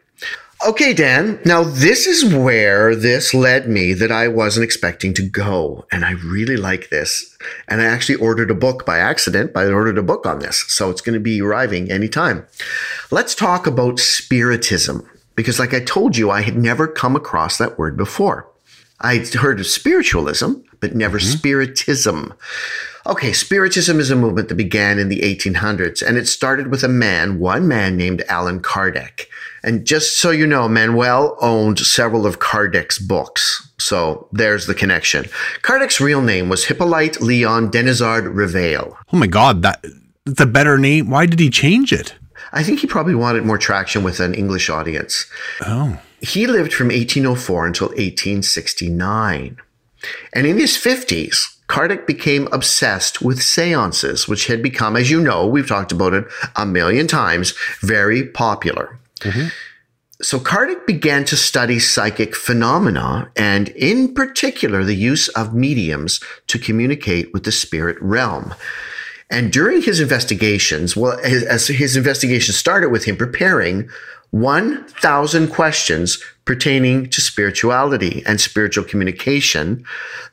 [0.66, 1.40] Okay, Dan.
[1.44, 5.86] Now, this is where this led me that I wasn't expecting to go.
[5.92, 7.38] And I really like this.
[7.68, 10.64] And I actually ordered a book by accident, but I ordered a book on this.
[10.70, 12.48] So it's going to be arriving anytime.
[13.12, 15.06] Let's talk about spiritism.
[15.36, 18.50] Because, like I told you, I had never come across that word before.
[19.02, 21.38] I'd heard of spiritualism, but never mm-hmm.
[21.38, 22.34] spiritism.
[23.06, 26.88] Okay, Spiritism is a movement that began in the 1800s, and it started with a
[26.88, 29.26] man, one man named Allan Kardec.
[29.64, 33.72] And just so you know, Manuel owned several of Kardec's books.
[33.80, 35.26] So there's the connection.
[35.62, 38.96] Kardec's real name was Hippolyte Leon Denizard Rivail.
[39.14, 39.84] Oh my God, that
[40.26, 41.10] that's a better name.
[41.10, 42.16] Why did he change it?
[42.52, 45.26] I think he probably wanted more traction with an English audience.
[45.66, 49.58] Oh, He lived from 1804 until 1869.
[50.34, 55.48] And in his 50s, Kardec became obsessed with seances, which had become, as you know,
[55.48, 59.00] we've talked about it a million times, very popular.
[59.20, 59.48] Mm-hmm.
[60.22, 66.58] So Kardec began to study psychic phenomena and, in particular, the use of mediums to
[66.58, 68.54] communicate with the spirit realm.
[69.30, 73.90] And during his investigations, well, his, as his investigation started with him preparing
[74.34, 79.84] 1,000 questions pertaining to spirituality and spiritual communication,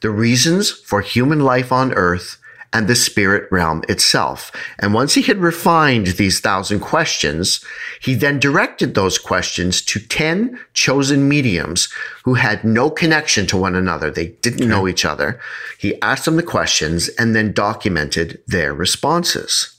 [0.00, 2.39] the reasons for human life on earth,
[2.72, 4.52] and the spirit realm itself.
[4.78, 7.64] And once he had refined these thousand questions,
[8.00, 11.88] he then directed those questions to 10 chosen mediums
[12.24, 14.10] who had no connection to one another.
[14.10, 15.40] They didn't know each other.
[15.78, 19.76] He asked them the questions and then documented their responses.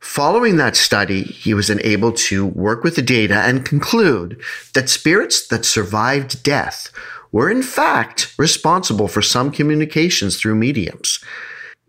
[0.00, 4.40] Following that study, he was then able to work with the data and conclude
[4.74, 6.92] that spirits that survived death
[7.32, 11.18] were in fact responsible for some communications through mediums.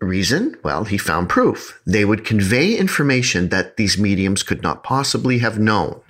[0.00, 0.56] Reason?
[0.62, 1.80] Well, he found proof.
[1.86, 6.00] They would convey information that these mediums could not possibly have known.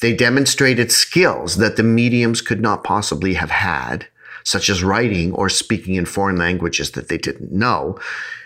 [0.00, 4.06] They demonstrated skills that the mediums could not possibly have had,
[4.42, 7.98] such as writing or speaking in foreign languages that they didn't know.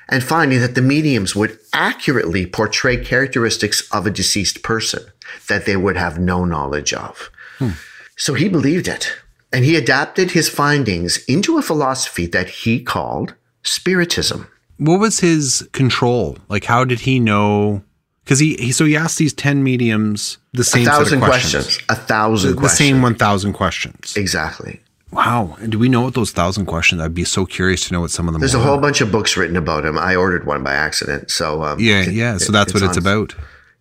[0.09, 5.03] And finally, that the mediums would accurately portray characteristics of a deceased person
[5.49, 7.31] that they would have no knowledge of.
[7.59, 7.71] Hmm.
[8.17, 9.13] So he believed it.
[9.53, 14.47] And he adapted his findings into a philosophy that he called Spiritism.
[14.79, 16.39] What was his control?
[16.49, 17.83] Like, how did he know?
[18.25, 21.65] Because he, he so he asked these ten mediums the A same of thousand questions,
[21.65, 21.85] questions.
[21.89, 22.79] A thousand the questions.
[22.79, 24.17] same one thousand questions.
[24.17, 24.81] Exactly.
[25.11, 25.57] Wow!
[25.61, 27.01] And do we know what those thousand questions?
[27.01, 28.41] I'd be so curious to know what some of them.
[28.41, 28.61] There's were.
[28.61, 29.97] a whole bunch of books written about him.
[29.99, 31.31] I ordered one by accident.
[31.31, 32.37] So um, Yeah, it- yeah.
[32.37, 33.35] So it- that's what it's about.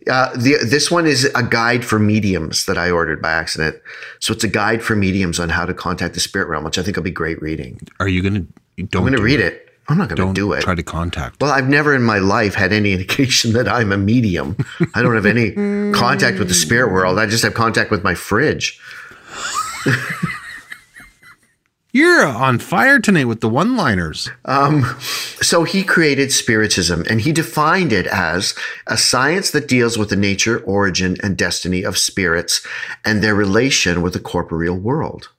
[0.10, 3.75] Uh, the, this one is a guide for mediums that I ordered by accident.
[4.19, 6.83] So it's a guide for mediums on how to contact the spirit realm, which I
[6.83, 7.81] think will be great reading.
[7.99, 8.45] Are you gonna?
[8.77, 9.66] you Don't I'm going to do read it.
[9.89, 10.62] I'm not going to do it.
[10.62, 11.41] try to contact.
[11.41, 14.58] Well, I've never in my life had any indication that I'm a medium.
[14.93, 15.52] I don't have any
[15.93, 17.17] contact with the spirit world.
[17.19, 18.80] I just have contact with my fridge.
[21.93, 24.30] You're on fire tonight with the one-liners.
[24.45, 24.84] Um,
[25.41, 28.54] so he created Spiritism and he defined it as
[28.86, 32.62] a science that deals with the nature, origin, and destiny of spirits
[33.04, 35.30] and their relation with the corporeal world.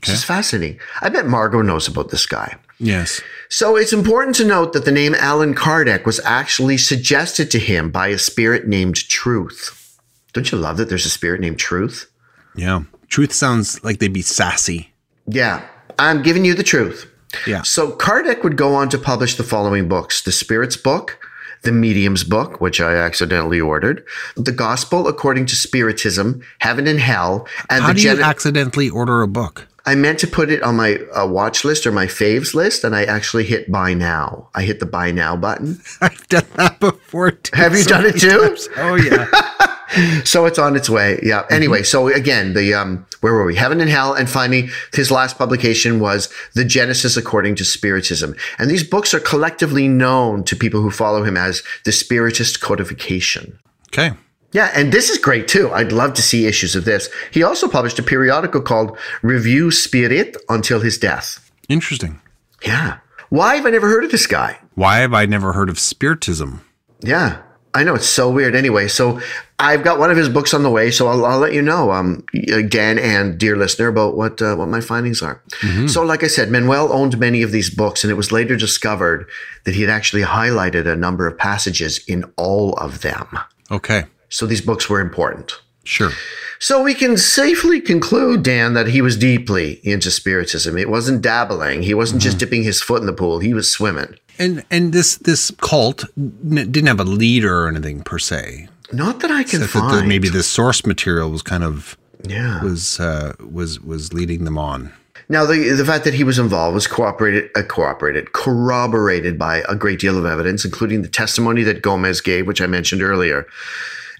[0.00, 0.80] This is fascinating.
[1.00, 2.56] I bet Margot knows about this guy.
[2.80, 3.20] Yes.
[3.50, 7.90] So it's important to note that the name Allan Kardec was actually suggested to him
[7.90, 9.98] by a spirit named Truth.
[10.32, 12.10] Don't you love that there's a spirit named Truth?
[12.56, 12.84] Yeah.
[13.08, 14.92] Truth sounds like they'd be sassy.
[15.26, 15.64] Yeah,
[15.98, 17.10] I'm giving you the truth.
[17.46, 17.62] Yeah.
[17.62, 21.18] So Kardec would go on to publish the following books The Spirit's Book,
[21.62, 24.04] The Medium's Book, which I accidentally ordered,
[24.36, 28.88] The Gospel According to Spiritism, Heaven and Hell, and How the do you Gen- accidentally
[28.88, 29.68] order a book?
[29.86, 32.94] I meant to put it on my uh, watch list or my faves list, and
[32.94, 34.48] I actually hit buy now.
[34.54, 35.80] I hit the buy now button.
[36.00, 37.32] I've done that before.
[37.32, 38.28] Too, Have you so done it too?
[38.28, 38.68] times.
[38.76, 39.26] Oh yeah.
[40.24, 41.18] So it's on its way.
[41.22, 41.42] Yeah.
[41.42, 41.54] Mm-hmm.
[41.54, 43.56] Anyway, so again, the um, where were we?
[43.56, 48.70] Heaven and Hell, and finally, his last publication was The Genesis According to Spiritism, and
[48.70, 53.58] these books are collectively known to people who follow him as the Spiritist Codification.
[53.88, 54.12] okay.
[54.52, 55.70] Yeah, and this is great too.
[55.72, 57.08] I'd love to see issues of this.
[57.30, 61.50] He also published a periodical called Review Spirit until his death.
[61.68, 62.20] Interesting.
[62.64, 62.98] Yeah.
[63.28, 64.58] Why have I never heard of this guy?
[64.74, 66.64] Why have I never heard of spiritism?
[67.00, 67.42] Yeah,
[67.74, 68.56] I know it's so weird.
[68.56, 69.20] Anyway, so
[69.60, 71.92] I've got one of his books on the way, so I'll, I'll let you know,
[71.92, 75.42] um, again and dear listener, about what uh, what my findings are.
[75.86, 79.28] So, like I said, Manuel owned many of these books, and it was later discovered
[79.64, 83.38] that he had actually highlighted a number of passages in all of them.
[83.70, 84.06] Okay.
[84.30, 85.60] So these books were important.
[85.84, 86.12] Sure.
[86.58, 90.76] So we can safely conclude, Dan, that he was deeply into spiritism.
[90.76, 91.82] It wasn't dabbling.
[91.82, 93.38] He wasn't just dipping his foot in the pool.
[93.38, 94.16] He was swimming.
[94.38, 98.68] And and this this cult didn't have a leader or anything per se.
[98.92, 100.04] Not that I can Except that find.
[100.04, 102.62] the, maybe the source material was kind of yeah.
[102.62, 104.92] was uh, was was leading them on.
[105.28, 109.76] Now, the, the fact that he was involved was cooperated, uh, cooperated, corroborated by a
[109.76, 113.46] great deal of evidence, including the testimony that Gomes gave, which I mentioned earlier.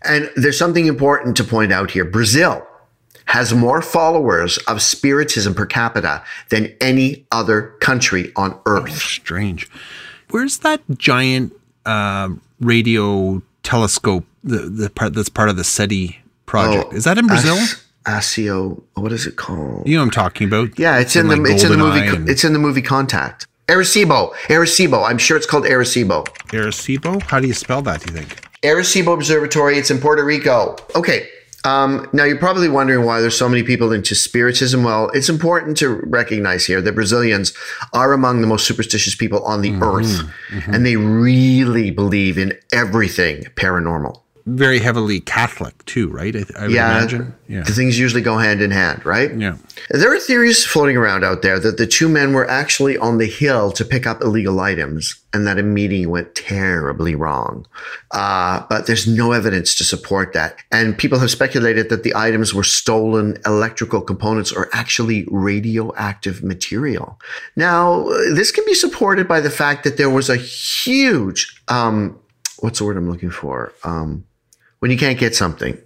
[0.03, 2.05] And there's something important to point out here.
[2.05, 2.67] Brazil
[3.27, 8.97] has more followers of Spiritism per capita than any other country on earth.
[8.97, 9.69] Strange.
[10.31, 11.53] Where's that giant
[11.87, 14.25] uh, radio telescope?
[14.43, 16.89] The the part that's part of the SETI project.
[16.93, 17.57] Oh, Is that in Brazil?
[17.57, 19.87] As- ASIO, what is it called?
[19.87, 20.79] you know what I'm talking about?
[20.79, 23.47] Yeah, it's in the like it's in the movie and it's in the movie Contact.
[23.69, 25.09] Arecibo, Arecibo.
[25.09, 26.25] I'm sure it's called Arecibo.
[26.49, 27.23] Arecibo.
[27.23, 28.01] How do you spell that?
[28.01, 28.50] Do you think?
[28.63, 29.79] Arecibo Observatory.
[29.79, 30.77] It's in Puerto Rico.
[30.95, 31.29] Okay.
[31.65, 34.83] Um, now you're probably wondering why there's so many people into spiritism.
[34.83, 37.53] Well, it's important to recognize here that Brazilians
[37.93, 40.23] are among the most superstitious people on the earth,
[40.69, 44.23] and they really believe in everything paranormal.
[44.47, 46.35] Very heavily Catholic too, right?
[46.35, 47.35] I, I would Yeah, imagine.
[47.49, 47.63] Yeah.
[47.63, 49.35] the things usually go hand in hand, right?
[49.37, 49.57] Yeah.
[49.91, 53.27] There are theories floating around out there that the two men were actually on the
[53.27, 57.67] hill to pick up illegal items and that a meeting went terribly wrong.
[58.11, 60.57] Uh, but there's no evidence to support that.
[60.73, 67.19] And people have speculated that the items were stolen electrical components or actually radioactive material.
[67.57, 72.19] Now, this can be supported by the fact that there was a huge, um,
[72.59, 73.73] what's the word I'm looking for?
[73.85, 74.25] Um,
[74.81, 75.79] when you can't get something.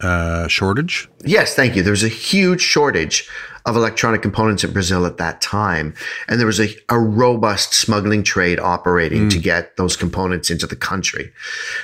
[0.00, 1.08] Uh, shortage.
[1.24, 1.82] Yes, thank you.
[1.84, 3.28] There was a huge shortage
[3.66, 5.94] of electronic components in Brazil at that time.
[6.26, 10.74] And there was a, a robust smuggling trade operating to get those components into the
[10.74, 11.32] country.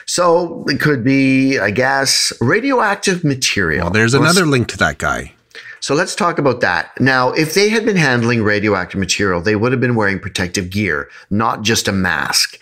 [0.04, 3.84] So it could be, I guess, radioactive material.
[3.84, 5.34] Well, there's another link to that guy.
[5.80, 6.98] So let's talk about that.
[7.00, 11.08] Now, if they had been handling radioactive material, they would have been wearing protective gear,
[11.30, 12.58] not just a mask.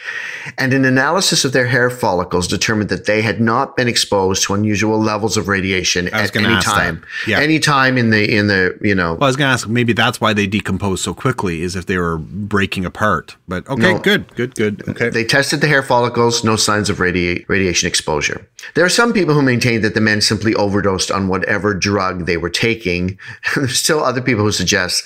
[0.59, 4.55] And an analysis of their hair follicles determined that they had not been exposed to
[4.55, 6.63] unusual levels of radiation at any that.
[6.63, 7.05] time.
[7.27, 7.41] Yeah.
[7.41, 9.93] Any time in the in the, you know, Well, I was going to ask, maybe
[9.93, 13.37] that's why they decompose so quickly, is if they were breaking apart.
[13.49, 13.99] But okay, No.
[13.99, 14.87] good, good, good.
[14.89, 15.09] Okay.
[15.09, 18.47] They tested the hair follicles, no signs of radi- radiation exposure.
[18.75, 22.37] There are some people who maintain that the men simply overdosed on whatever drug they
[22.37, 23.19] were taking.
[23.55, 25.05] There's still other people who suggest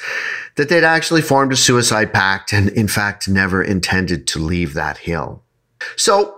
[0.57, 4.99] that they'd actually formed a suicide pact and, in fact, never intended to leave that
[4.99, 5.43] hill.
[5.97, 6.37] So,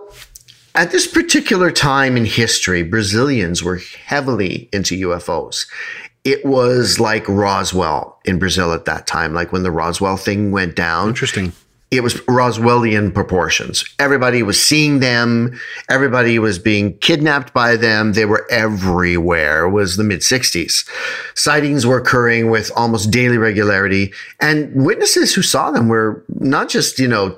[0.75, 5.67] at this particular time in history, Brazilians were heavily into UFOs.
[6.23, 10.75] It was like Roswell in Brazil at that time, like when the Roswell thing went
[10.75, 11.51] down Interesting.
[11.95, 13.83] It was Roswellian proportions.
[13.99, 15.59] Everybody was seeing them.
[15.89, 18.13] Everybody was being kidnapped by them.
[18.13, 19.65] They were everywhere.
[19.65, 20.87] It was the mid 60s.
[21.35, 24.13] Sightings were occurring with almost daily regularity.
[24.39, 27.37] And witnesses who saw them were not just, you know,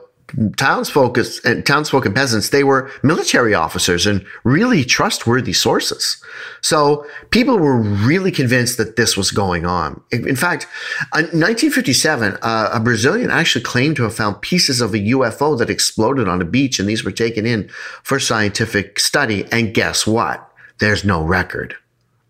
[0.57, 6.21] townsfolk and townsfolk and peasants, they were military officers and really trustworthy sources.
[6.61, 10.01] So people were really convinced that this was going on.
[10.11, 10.67] In fact,
[11.13, 15.69] in 1957, uh, a Brazilian actually claimed to have found pieces of a UFO that
[15.69, 17.69] exploded on a beach, and these were taken in
[18.03, 19.45] for scientific study.
[19.51, 20.51] And guess what?
[20.79, 21.75] There's no record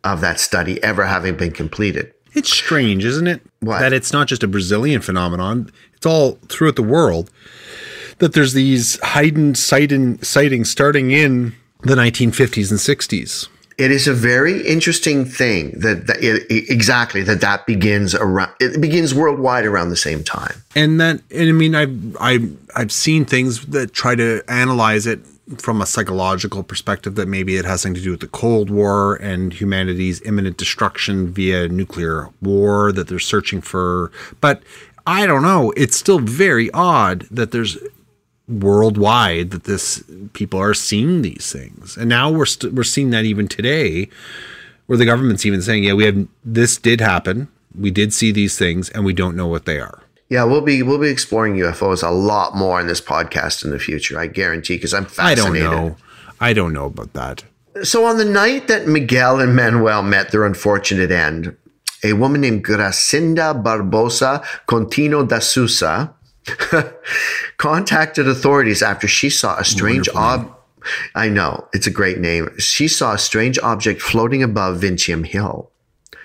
[0.04, 2.14] of that study ever having been completed.
[2.34, 3.42] It's strange, isn't it?
[3.62, 3.80] What?
[3.80, 5.72] That it's not just a Brazilian phenomenon.
[5.96, 7.32] It's all throughout the world
[8.20, 13.48] that there's these heightened sighting, sightings starting in the 1950s and 60s.
[13.78, 18.52] It is a very interesting thing that, that it, exactly that that begins around.
[18.62, 20.64] It begins worldwide around the same time.
[20.76, 25.20] And that, and I mean, I've, I've, I've seen things that try to analyze it
[25.58, 29.16] from a psychological perspective that maybe it has something to do with the Cold War
[29.16, 34.12] and humanity's imminent destruction via nuclear war that they're searching for.
[34.42, 34.64] But
[35.06, 35.72] I don't know.
[35.78, 37.78] It's still very odd that there's
[38.48, 43.26] worldwide that this people are seeing these things, and now we're st- we're seeing that
[43.26, 44.10] even today,
[44.86, 47.48] where the government's even saying, "Yeah, we have this did happen.
[47.78, 50.82] We did see these things, and we don't know what they are." Yeah, we'll be
[50.82, 54.20] we'll be exploring UFOs a lot more in this podcast in the future.
[54.20, 55.62] I guarantee, because I'm fascinated.
[55.62, 55.96] I don't know.
[56.40, 57.44] I don't know about that.
[57.84, 61.56] So on the night that Miguel and Manuel met their unfortunate end,
[62.04, 66.14] a woman named Gracinda Barbosa Contino da Sousa
[67.58, 70.56] contacted authorities after she saw a strange ob.
[71.16, 72.50] I know it's a great name.
[72.60, 75.72] She saw a strange object floating above Vintem Hill.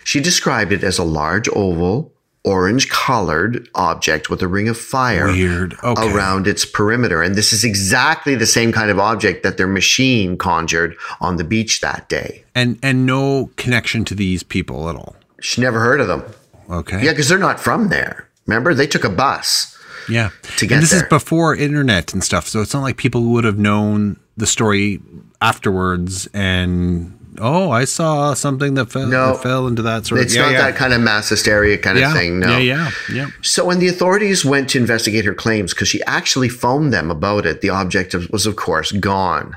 [0.05, 2.13] She described it as a large oval,
[2.45, 5.77] orange colored object with a ring of fire Weird.
[5.83, 6.13] Okay.
[6.13, 7.23] around its perimeter.
[7.23, 11.45] And this is exactly the same kind of object that their machine conjured on the
[11.45, 12.45] beach that day.
[12.55, 15.17] and and no connection to these people at all.
[15.41, 16.23] She never heard of them.
[16.69, 17.03] Okay.
[17.05, 18.29] Yeah, because they're not from there.
[18.47, 19.77] Remember, they took a bus.
[20.09, 20.31] Yeah.
[20.59, 21.03] to get and this there.
[21.03, 25.01] is before internet and stuff, so it's not like people would have known the story
[25.43, 29.33] afterwards and oh, I saw something that fell, No.
[29.33, 30.63] that fell into that sort of It's yeah, not yeah.
[30.63, 32.11] that kind of mass hysteria kind yeah.
[32.11, 32.41] of thing.
[32.41, 32.59] No.
[32.59, 33.27] Yeah, yeah, yeah.
[33.43, 37.47] So when the authorities went to investigate her claims, because she actually phoned them about
[37.47, 39.57] it, the object was, of course, gone.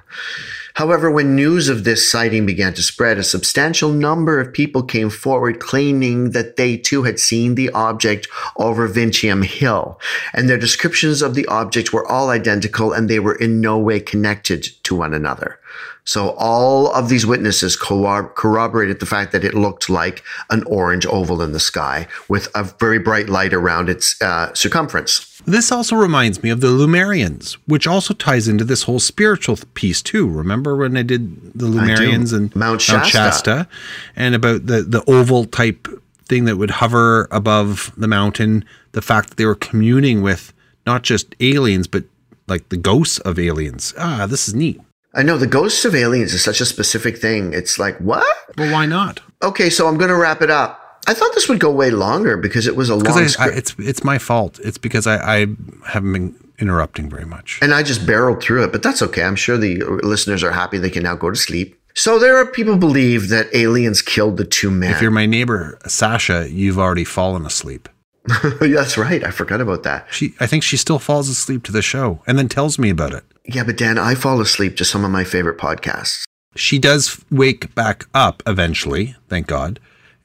[0.75, 5.11] However, when news of this sighting began to spread, a substantial number of people came
[5.11, 9.99] forward claiming that they too had seen the object over Vintem Hill.
[10.33, 13.99] And their descriptions of the object were all identical and they were in no way
[13.99, 15.59] connected to one another.
[16.05, 21.41] So all of these witnesses corroborated the fact that it looked like an orange oval
[21.41, 25.41] in the sky with a very bright light around its uh, circumference.
[25.45, 30.01] This also reminds me of the Lemurians, which also ties into this whole spiritual piece
[30.01, 30.29] too.
[30.29, 33.67] Remember when I did the Lemurians and Mount Shasta.
[34.15, 35.87] and about the the oval type
[36.25, 40.53] thing that would hover above the mountain, the fact that they were communing with
[40.85, 42.03] not just aliens but
[42.47, 43.93] like the ghosts of aliens.
[43.97, 44.81] Ah, this is neat.
[45.13, 47.53] I know the ghosts of aliens is such a specific thing.
[47.53, 48.25] It's like, what?
[48.57, 49.19] Well, why not?
[49.43, 50.79] Okay, so I'm going to wrap it up.
[51.05, 53.75] I thought this would go way longer because it was a long I, I, it's
[53.77, 54.59] it's my fault.
[54.63, 55.47] It's because I, I
[55.85, 57.59] haven't been interrupting very much.
[57.61, 59.23] and I just barreled through it, but that's okay.
[59.23, 61.77] I'm sure the listeners are happy they can now go to sleep.
[61.93, 64.91] So there are people believe that aliens killed the two men.
[64.91, 67.89] If you're my neighbor Sasha, you've already fallen asleep.
[68.61, 69.23] that's right.
[69.23, 70.07] I forgot about that.
[70.09, 73.13] She, I think she still falls asleep to the show and then tells me about
[73.13, 73.25] it.
[73.45, 76.23] Yeah, but Dan, I fall asleep to some of my favorite podcasts.
[76.55, 79.79] She does wake back up eventually, thank God,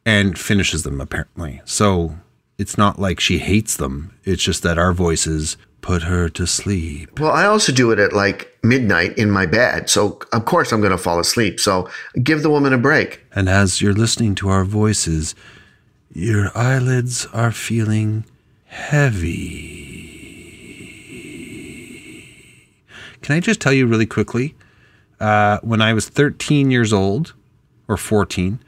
[0.04, 1.62] and finishes them apparently.
[1.64, 2.16] So
[2.58, 4.12] it's not like she hates them.
[4.24, 7.18] It's just that our voices put her to sleep.
[7.18, 9.88] Well, I also do it at like midnight in my bed.
[9.88, 11.60] So, of course, I'm going to fall asleep.
[11.60, 11.88] So,
[12.22, 13.24] give the woman a break.
[13.34, 15.34] And as you're listening to our voices,
[16.12, 18.24] your eyelids are feeling
[18.66, 19.97] heavy.
[23.28, 24.54] Can I just tell you really quickly?
[25.20, 27.34] Uh, when I was 13 years old,
[27.86, 28.58] or 14,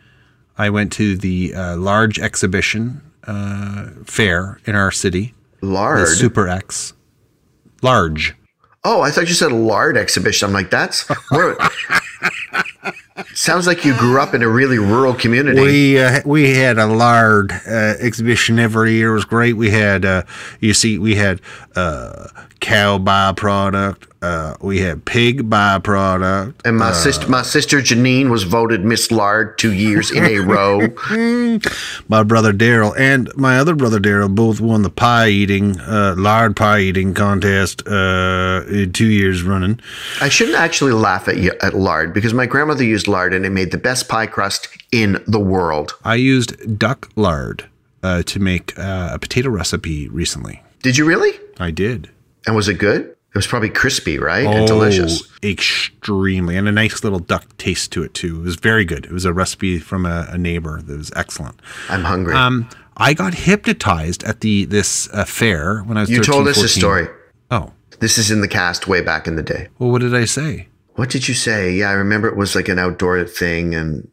[0.59, 5.33] I went to the uh, large exhibition uh, fair in our city,
[6.11, 6.93] the Super X.
[7.81, 8.37] Large.
[8.85, 10.49] oh, I thought you said lard exhibition.
[10.49, 11.11] I'm like, that's.
[13.35, 15.61] Sounds like you grew up in a really rural community.
[15.61, 19.11] We uh, we had a lard uh, exhibition every year.
[19.11, 19.55] It was great.
[19.55, 20.23] We had uh,
[20.61, 21.41] you see we had
[21.77, 22.29] uh,
[22.61, 24.07] cow byproduct.
[24.23, 26.53] Uh, we had pig byproduct.
[26.67, 30.81] and my sister, my sister Janine was voted Miss Lard two years in a row.
[32.09, 36.55] My brother Daryl and my other brother Daryl both won the pie eating uh, lard
[36.55, 38.63] pie eating contest uh,
[38.93, 39.81] two years running.
[40.21, 43.51] I shouldn't actually laugh at you at lard because my grandmother used lard and it
[43.51, 45.95] made the best pie crust in the world.
[46.05, 47.69] I used duck lard
[48.03, 50.63] uh, to make uh, a potato recipe recently.
[50.83, 51.33] Did you really?
[51.59, 52.09] I did.
[52.47, 53.03] And was it good?
[53.33, 54.45] It was probably crispy, right?
[54.45, 55.23] and delicious.
[55.23, 58.41] Oh, extremely, and a nice little duck taste to it too.
[58.41, 59.05] It was very good.
[59.05, 61.61] It was a recipe from a, a neighbor that was excellent.
[61.89, 62.35] I'm hungry.
[62.35, 66.11] Um, I got hypnotized at the this uh, fair when I was.
[66.11, 66.65] you 13, told us 14.
[66.65, 67.09] a story.
[67.53, 69.69] Oh, This is in the cast way back in the day.
[69.79, 70.67] well, what did I say?
[71.01, 71.73] What did you say?
[71.73, 74.07] Yeah, I remember it was like an outdoor thing, and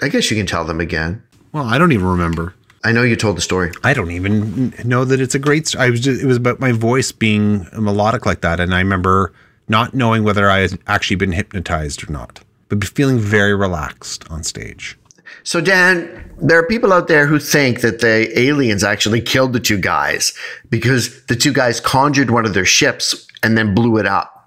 [0.00, 1.22] I guess you can tell them again.
[1.52, 2.54] Well, I don't even remember.
[2.82, 3.72] I know you told the story.
[3.84, 5.68] I don't even know that it's a great.
[5.68, 6.00] St- I was.
[6.00, 9.34] Just, it was about my voice being melodic like that, and I remember
[9.68, 14.42] not knowing whether I had actually been hypnotized or not, but feeling very relaxed on
[14.42, 14.98] stage.
[15.42, 19.60] So, Dan, there are people out there who think that the aliens actually killed the
[19.60, 20.32] two guys
[20.70, 24.39] because the two guys conjured one of their ships and then blew it up.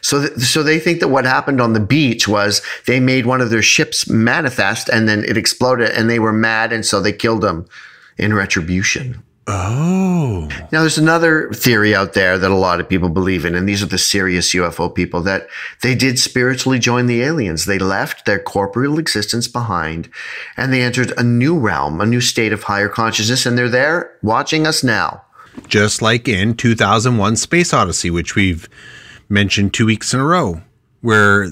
[0.00, 3.40] So, th- so they think that what happened on the beach was they made one
[3.40, 7.12] of their ships manifest and then it exploded and they were mad and so they
[7.12, 7.66] killed him
[8.18, 9.22] in retribution.
[9.48, 10.48] Oh.
[10.72, 13.80] Now, there's another theory out there that a lot of people believe in, and these
[13.80, 15.46] are the serious UFO people that
[15.82, 17.64] they did spiritually join the aliens.
[17.64, 20.08] They left their corporeal existence behind
[20.56, 24.16] and they entered a new realm, a new state of higher consciousness, and they're there
[24.20, 25.22] watching us now.
[25.68, 28.68] Just like in 2001 Space Odyssey, which we've
[29.28, 30.62] mentioned two weeks in a row,
[31.00, 31.48] where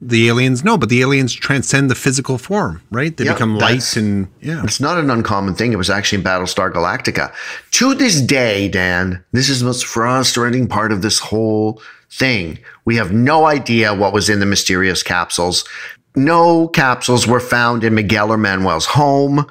[0.00, 3.16] the aliens no, but the aliens transcend the physical form, right?
[3.16, 4.62] They Yeah, become that's- light and yeah.
[4.64, 5.72] It's not an uncommon thing.
[5.72, 7.32] It was actually in Battlestar Galactica.
[7.72, 12.58] To this day, Dan, this is the most frustrating part of this whole thing.
[12.84, 15.64] We have no idea what was in the mysterious capsules.
[16.16, 19.46] No capsules were found in Miguel or Manuel's home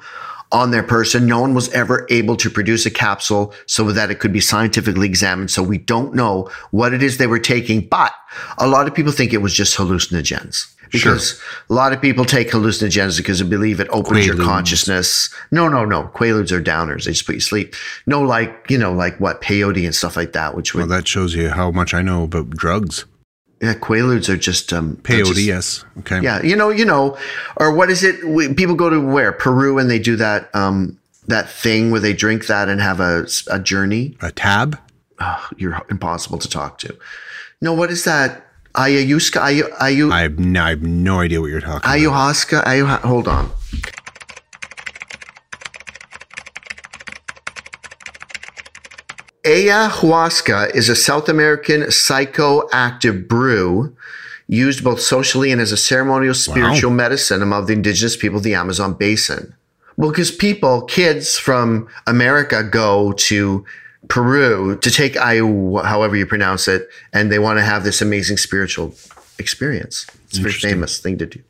[0.52, 1.26] on their person.
[1.26, 5.06] No one was ever able to produce a capsule so that it could be scientifically
[5.06, 5.50] examined.
[5.50, 8.12] So we don't know what it is they were taking, but
[8.58, 10.72] a lot of people think it was just hallucinogens.
[10.90, 11.40] Because
[11.70, 15.34] a lot of people take hallucinogens because they believe it opens your consciousness.
[15.50, 16.10] No, no, no.
[16.14, 17.06] Quaaludes are downers.
[17.06, 17.74] They just put you to sleep.
[18.04, 21.08] No, like, you know, like what, peyote and stuff like that, which would, Well, that
[21.08, 23.06] shows you how much I know about drugs.
[23.62, 25.84] Yeah, Quaaludes are just, um, Peyote, yes.
[26.00, 26.20] Okay.
[26.20, 27.16] yeah, you know, you know,
[27.58, 28.24] or what is it?
[28.26, 30.98] We, people go to where Peru and they do that um,
[31.28, 34.16] that thing where they drink that and have a, a journey.
[34.20, 34.78] A tab?
[35.20, 36.96] Oh, you're impossible to talk to.
[37.60, 38.44] No, what is that?
[38.74, 41.96] Ayahuasca, ayu, ayu, I have no, I have no idea what you're talking about.
[41.96, 43.00] ayahuasca, ayahuasca.
[43.02, 43.50] Hold on.
[49.44, 53.96] Ayahuasca is a South American psychoactive brew
[54.46, 58.54] used both socially and as a ceremonial spiritual medicine among the indigenous people of the
[58.54, 59.54] Amazon basin.
[59.96, 63.64] Well, because people, kids from America go to
[64.08, 68.36] Peru to take ayu, however you pronounce it, and they want to have this amazing
[68.36, 68.94] spiritual
[69.38, 70.06] experience.
[70.26, 71.40] It's a very famous thing to do.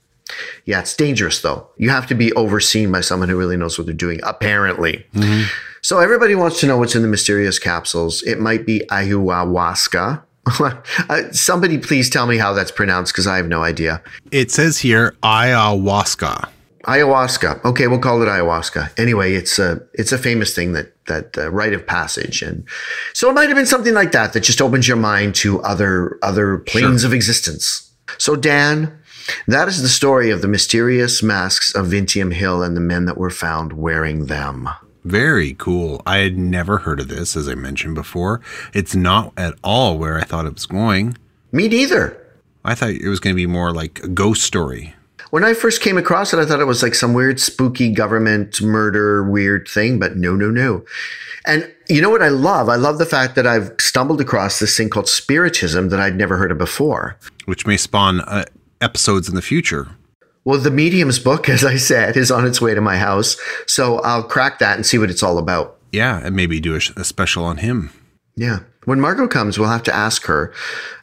[0.64, 1.66] Yeah, it's dangerous though.
[1.76, 5.04] You have to be overseen by someone who really knows what they're doing, apparently.
[5.14, 5.44] Mm-hmm.
[5.82, 8.22] So everybody wants to know what's in the mysterious capsules.
[8.22, 10.22] It might be ayahuasca.
[11.08, 14.02] Uh, Somebody please tell me how that's pronounced because I have no idea.
[14.32, 16.48] It says here ayahuasca.
[16.84, 17.64] Ayahuasca.
[17.64, 18.98] Okay, we'll call it ayahuasca.
[18.98, 22.64] Anyway, it's a it's a famous thing that that uh, rite of passage, and
[23.12, 26.18] so it might have been something like that that just opens your mind to other
[26.22, 27.88] other planes of existence.
[28.18, 28.98] So Dan,
[29.46, 33.16] that is the story of the mysterious masks of Vintem Hill and the men that
[33.16, 34.68] were found wearing them.
[35.04, 36.00] Very cool.
[36.06, 38.40] I had never heard of this, as I mentioned before.
[38.72, 41.16] It's not at all where I thought it was going.
[41.50, 42.16] Me neither.
[42.64, 44.94] I thought it was going to be more like a ghost story.
[45.30, 48.60] When I first came across it, I thought it was like some weird, spooky government
[48.60, 50.84] murder, weird thing, but no, no, no.
[51.46, 52.68] And you know what I love?
[52.68, 56.36] I love the fact that I've stumbled across this thing called spiritism that I'd never
[56.36, 57.16] heard of before.
[57.46, 58.44] which may spawn uh,
[58.80, 59.88] episodes in the future.
[60.44, 63.36] Well, the Medium's book, as I said, is on its way to my house.
[63.66, 65.78] So I'll crack that and see what it's all about.
[65.92, 67.90] Yeah, and maybe do a, a special on him.
[68.34, 68.60] Yeah.
[68.84, 70.52] When Margot comes, we'll have to ask her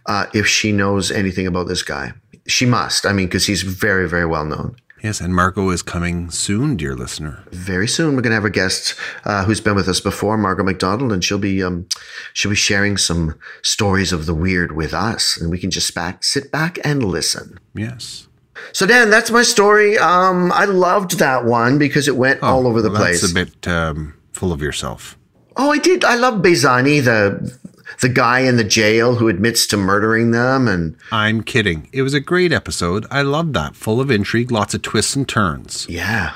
[0.08, 2.14] uh, if she knows anything about this guy.
[2.48, 3.06] She must.
[3.06, 4.76] I mean, because he's very, very well known.
[5.04, 7.44] Yes, and Margot is coming soon, dear listener.
[7.52, 10.66] very soon we're going to have a guest uh, who's been with us before margaret
[10.66, 11.88] mcdonald and she'll be um,
[12.34, 16.22] she'll be sharing some stories of the weird with us and we can just back,
[16.22, 18.28] sit back and listen Yes.
[18.72, 22.82] So dan that's my story um, i loved that one because it went all over
[22.82, 25.18] the Oh, Well, place That's a bit um, full of yourself.
[25.58, 27.58] oh i did i love bezani the
[28.02, 31.90] the guy in the jail who admits to murdering them and I'm kidding.
[31.92, 33.06] It was a great episode.
[33.12, 33.76] I loved that.
[33.76, 35.86] Full of intrigue, lots of twists and turns.
[35.90, 36.34] Yeah.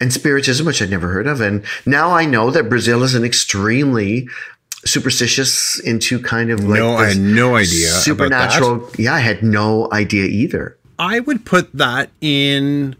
[0.00, 1.40] And Spiritism, which I'd never heard of.
[1.42, 4.26] And now I know that Brazil is an extremely
[4.86, 8.88] superstitious into kind of like No, I had no idea supernatural.
[8.98, 10.78] Yeah, I had no idea either.
[11.02, 12.94] I would put that in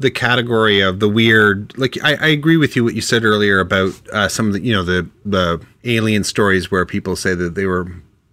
[0.00, 1.78] the category of the weird.
[1.78, 4.60] Like I, I agree with you what you said earlier about uh, some of the
[4.60, 7.86] you know the the alien stories where people say that they were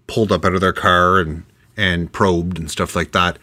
[0.08, 1.44] pulled up out of their car and
[1.78, 3.38] and probed and stuff like that.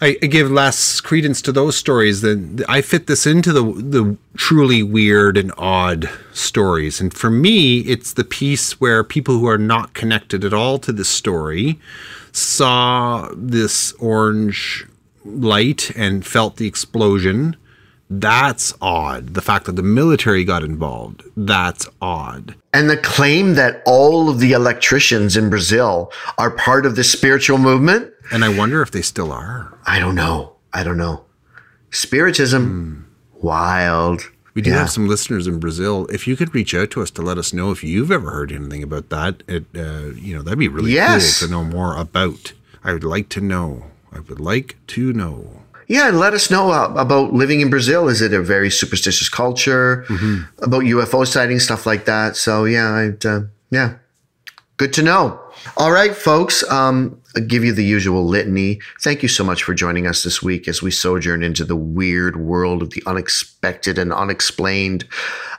[0.00, 4.16] I, I give less credence to those stories than I fit this into the the
[4.38, 7.02] truly weird and odd stories.
[7.02, 10.90] And for me, it's the piece where people who are not connected at all to
[10.90, 11.78] this story
[12.32, 14.86] saw this orange
[15.24, 17.56] light and felt the explosion.
[18.08, 19.34] That's odd.
[19.34, 22.56] The fact that the military got involved, that's odd.
[22.72, 27.58] And the claim that all of the electricians in Brazil are part of this spiritual
[27.58, 29.78] movement, And I wonder if they still are.
[29.86, 30.56] I don't know.
[30.72, 31.24] I don't know.
[31.90, 33.46] Spiritism, hmm.
[33.46, 34.22] wild.
[34.54, 34.78] We do Yeah.
[34.78, 36.06] have some listeners in Brazil.
[36.10, 38.50] If you could reach out to us to let us know if you've ever heard
[38.52, 41.38] anything about that, it, uh, you know, that'd be really Yes.
[41.40, 42.52] cool to know more about.
[42.82, 43.86] I would like to know.
[44.12, 45.62] I would like to know.
[45.86, 48.08] Yeah, and let us know uh, about living in Brazil.
[48.08, 50.04] Is it a very superstitious culture?
[50.58, 52.36] About UFO sightings, stuff like that.
[52.36, 53.40] So yeah, I'd, uh,
[53.70, 53.94] yeah,
[54.76, 55.40] good to know.
[55.76, 56.62] All right, folks.
[56.70, 58.80] Um, give you the usual litany.
[59.02, 62.36] Thank you so much for joining us this week as we sojourn into the weird
[62.36, 65.06] world of the unexpected and unexplained.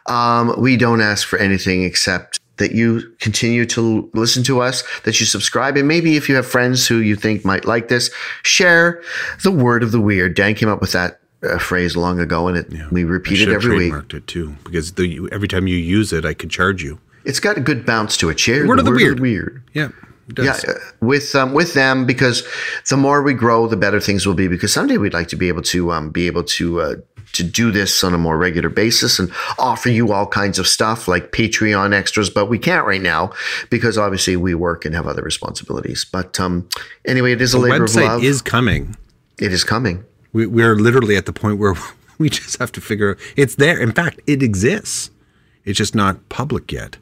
[0.07, 5.19] Um, we don't ask for anything except that you continue to listen to us, that
[5.19, 8.11] you subscribe, and maybe if you have friends who you think might like this,
[8.43, 9.01] share
[9.43, 10.35] the word of the weird.
[10.35, 13.89] Dan came up with that uh, phrase long ago, and it, we repeat it every
[13.89, 14.13] week.
[14.13, 16.99] it too, because the, every time you use it, I could charge you.
[17.25, 18.39] It's got a good bounce to it.
[18.39, 19.19] Share Word of the weird.
[19.19, 19.63] weird.
[19.73, 19.89] Yeah.
[20.29, 20.63] Does.
[20.63, 22.43] Yeah, uh, with um, with them because
[22.89, 24.47] the more we grow, the better things will be.
[24.47, 26.95] Because someday we'd like to be able to um, be able to uh,
[27.33, 31.07] to do this on a more regular basis and offer you all kinds of stuff
[31.07, 32.29] like Patreon extras.
[32.29, 33.31] But we can't right now
[33.69, 36.05] because obviously we work and have other responsibilities.
[36.05, 36.67] But um,
[37.05, 38.23] anyway, it is a The labor of website love.
[38.23, 38.95] is coming.
[39.39, 40.03] it is coming.
[40.33, 41.75] We, we're literally at the point where
[42.17, 43.79] we just have to figure it's there.
[43.79, 45.09] In fact, it exists.
[45.65, 46.97] It's just not public yet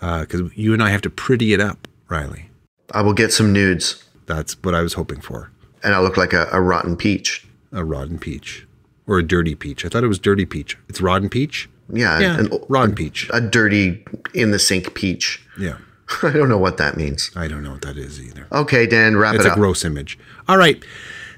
[0.00, 2.49] because you and I have to pretty it up, Riley.
[2.92, 5.50] I will get some nudes, That's what I was hoping for.
[5.82, 7.46] and I look like a, a rotten peach.
[7.72, 8.66] A rotten peach
[9.06, 9.84] or a dirty peach.
[9.84, 10.76] I thought it was dirty peach.
[10.88, 11.68] It's rotten peach.
[11.92, 13.28] Yeah, Yeah, an, rotten peach.
[13.32, 15.44] a dirty in the sink peach.
[15.58, 15.78] Yeah,
[16.22, 17.30] I don't know what that means.
[17.34, 18.46] I don't know what that is either.
[18.52, 20.18] Okay, Dan, wrap It's it a gross image.
[20.48, 20.84] All right.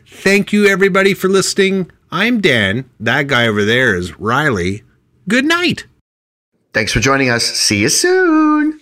[0.07, 1.91] Thank you, everybody, for listening.
[2.11, 2.85] I'm Dan.
[3.01, 4.83] That guy over there is Riley.
[5.27, 5.87] Good night.
[6.75, 7.45] Thanks for joining us.
[7.45, 8.79] See you soon.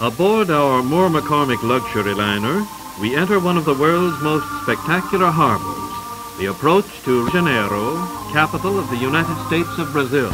[0.00, 2.66] Aboard our Moore McCormack luxury liner,
[3.02, 8.08] we enter one of the world's most spectacular harbors, the approach to Rio de Janeiro,
[8.32, 10.32] capital of the United States of Brazil.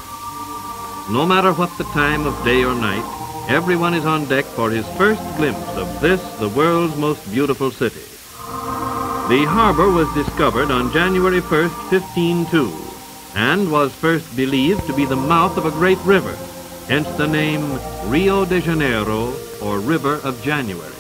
[1.11, 3.03] No matter what the time of day or night,
[3.49, 8.07] everyone is on deck for his first glimpse of this, the world's most beautiful city.
[9.27, 12.71] The harbor was discovered on January 1st, 1502,
[13.35, 16.37] and was first believed to be the mouth of a great river,
[16.87, 20.96] hence the name Rio de Janeiro, or River of January.